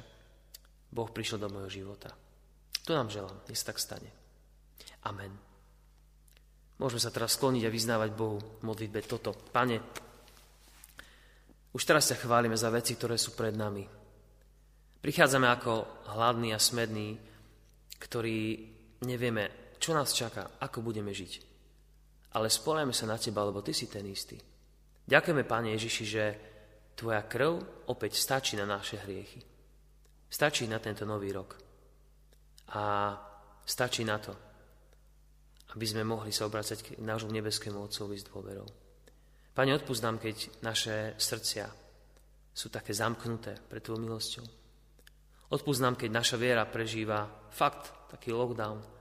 Boh 0.89 1.09
prišiel 1.11 1.37
do 1.37 1.51
môjho 1.51 1.69
života. 1.83 2.13
To 2.85 2.93
nám 2.93 3.13
želám, 3.13 3.37
nech 3.45 3.57
sa 3.57 3.73
tak 3.73 3.81
stane. 3.81 4.09
Amen. 5.05 5.33
Môžeme 6.81 7.01
sa 7.01 7.13
teraz 7.13 7.37
skloniť 7.37 7.63
a 7.65 7.73
vyznávať 7.73 8.09
Bohu 8.17 8.41
v 8.41 8.61
modlitbe 8.65 9.05
toto. 9.05 9.31
Pane, 9.31 9.79
už 11.75 11.81
teraz 11.83 12.09
sa 12.09 12.19
chválime 12.19 12.55
za 12.55 12.71
veci, 12.71 12.95
ktoré 12.95 13.19
sú 13.19 13.37
pred 13.37 13.53
nami. 13.53 13.85
Prichádzame 14.99 15.47
ako 15.51 15.73
hladní 16.15 16.51
a 16.55 16.59
smední, 16.59 17.19
ktorí 18.01 18.39
nevieme, 19.05 19.64
čo 19.85 19.93
nás 19.93 20.17
čaká, 20.17 20.57
ako 20.65 20.81
budeme 20.81 21.13
žiť. 21.13 21.45
Ale 22.33 22.49
spolajme 22.49 22.89
sa 22.89 23.05
na 23.05 23.21
Teba, 23.21 23.45
lebo 23.45 23.61
Ty 23.61 23.69
si 23.69 23.85
ten 23.85 24.01
istý. 24.09 24.33
Ďakujeme, 25.05 25.45
Pane 25.45 25.77
Ježiši, 25.77 26.05
že 26.09 26.23
Tvoja 26.97 27.21
krv 27.29 27.85
opäť 27.93 28.17
stačí 28.17 28.57
na 28.57 28.65
naše 28.65 28.97
hriechy. 29.05 29.45
Stačí 30.25 30.65
na 30.65 30.81
tento 30.81 31.05
nový 31.05 31.29
rok. 31.29 31.53
A 32.73 33.13
stačí 33.61 34.01
na 34.01 34.17
to, 34.17 34.33
aby 35.77 35.85
sme 35.85 36.01
mohli 36.01 36.33
sa 36.33 36.49
obracať 36.49 36.77
k 36.81 36.87
nášmu 36.97 37.29
nebeskému 37.29 37.77
Otcovi 37.77 38.17
s 38.17 38.25
dôverou. 38.25 38.65
Pane, 39.53 39.71
odpúsť 39.77 40.01
nám, 40.01 40.17
keď 40.17 40.65
naše 40.65 41.13
srdcia 41.21 41.69
sú 42.49 42.73
také 42.73 42.89
zamknuté 42.89 43.53
pred 43.69 43.85
Tvojou 43.85 44.01
milosťou. 44.01 44.45
Odpúsť 45.53 45.81
nám, 45.83 45.93
keď 45.93 46.09
naša 46.09 46.41
viera 46.41 46.65
prežíva 46.65 47.29
fakt, 47.53 48.09
taký 48.09 48.33
lockdown. 48.33 48.94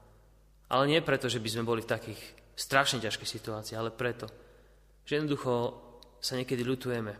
Ale 0.72 0.88
nie 0.88 1.05
preto, 1.05 1.29
že 1.29 1.42
by 1.42 1.48
sme 1.48 1.68
boli 1.68 1.85
v 1.85 1.92
takých 1.92 2.20
strašne 2.55 3.03
ťažkých 3.03 3.31
situáciách, 3.31 3.81
ale 3.81 3.92
preto, 3.92 4.31
že 5.05 5.20
jednoducho 5.20 5.53
sa 6.22 6.38
niekedy 6.40 6.64
ľutujeme, 6.64 7.12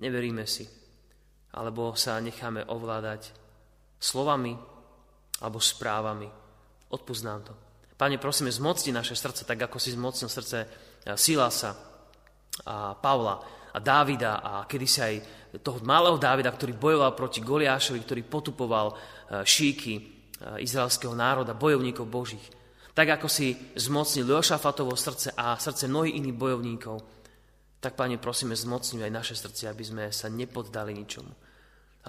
neveríme 0.00 0.46
si, 0.48 0.64
alebo 1.52 1.92
sa 1.98 2.16
necháme 2.22 2.64
ovládať 2.64 3.34
slovami 3.98 4.56
alebo 5.42 5.58
správami. 5.60 6.28
Odpúsť 6.88 7.22
nám 7.26 7.40
to. 7.44 7.52
Pane, 7.98 8.16
prosíme, 8.16 8.48
zmocni 8.48 8.94
naše 8.94 9.18
srdce, 9.18 9.42
tak 9.42 9.58
ako 9.58 9.76
si 9.82 9.92
zmocnil 9.92 10.30
srdce 10.30 10.58
eh, 10.62 10.68
Silasa 11.18 11.74
a 12.64 12.94
Pavla 12.94 13.42
a 13.74 13.78
Dávida 13.78 14.40
a 14.40 14.52
kedysi 14.64 15.00
aj 15.02 15.14
toho 15.60 15.78
malého 15.84 16.16
Dávida, 16.16 16.50
ktorý 16.50 16.74
bojoval 16.74 17.12
proti 17.14 17.42
Goliášovi, 17.42 18.00
ktorý 18.00 18.22
potupoval 18.24 18.86
eh, 18.94 18.96
šíky 19.42 19.94
eh, 19.98 20.02
izraelského 20.62 21.12
národa, 21.12 21.58
bojovníkov 21.58 22.06
božích. 22.06 22.57
Tak 22.98 23.22
ako 23.22 23.30
si 23.30 23.54
zmocnil 23.78 24.26
Jošafatovo 24.26 24.98
srdce 24.98 25.30
a 25.38 25.54
srdce 25.54 25.86
mnohých 25.86 26.18
iných 26.18 26.34
bojovníkov, 26.34 26.98
tak, 27.78 27.94
Pane, 27.94 28.18
prosíme, 28.18 28.58
zmocňuj 28.58 29.06
aj 29.06 29.14
naše 29.14 29.38
srdce, 29.38 29.70
aby 29.70 29.86
sme 29.86 30.04
sa 30.10 30.26
nepoddali 30.26 30.98
ničomu, 30.98 31.30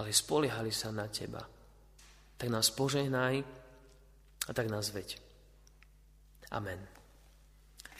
ale 0.02 0.10
spoliehali 0.10 0.74
sa 0.74 0.90
na 0.90 1.06
Teba. 1.06 1.46
Tak 2.34 2.48
nás 2.50 2.74
požehnaj 2.74 3.38
a 4.42 4.50
tak 4.50 4.66
nás 4.66 4.90
veď. 4.90 5.14
Amen. 6.50 6.82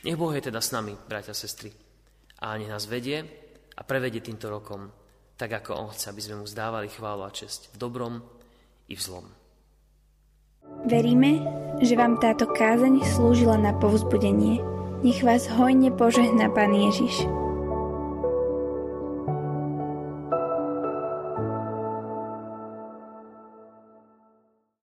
Nech 0.02 0.18
Boh 0.18 0.34
je 0.34 0.50
teda 0.50 0.58
s 0.58 0.74
nami, 0.74 0.98
bratia 1.06 1.30
a 1.30 1.38
sestry, 1.38 1.70
a 2.42 2.58
nech 2.58 2.74
nás 2.74 2.90
vedie 2.90 3.22
a 3.70 3.86
prevedie 3.86 4.18
týmto 4.18 4.50
rokom, 4.50 4.90
tak 5.38 5.62
ako 5.62 5.78
On 5.78 5.94
chce, 5.94 6.10
aby 6.10 6.26
sme 6.26 6.42
mu 6.42 6.46
zdávali 6.50 6.90
chválu 6.90 7.22
a 7.22 7.30
česť 7.30 7.70
v 7.70 7.86
dobrom 7.86 8.18
i 8.90 8.98
v 8.98 9.04
zlom. 9.04 9.30
Veríme, 10.90 11.69
že 11.80 11.96
vám 11.96 12.20
táto 12.20 12.44
kázeň 12.44 13.00
slúžila 13.16 13.56
na 13.56 13.72
povzbudenie. 13.72 14.60
Nech 15.00 15.24
vás 15.24 15.48
hojne 15.48 15.88
požehná 15.96 16.52
Pán 16.52 16.76
Ježiš. 16.76 17.39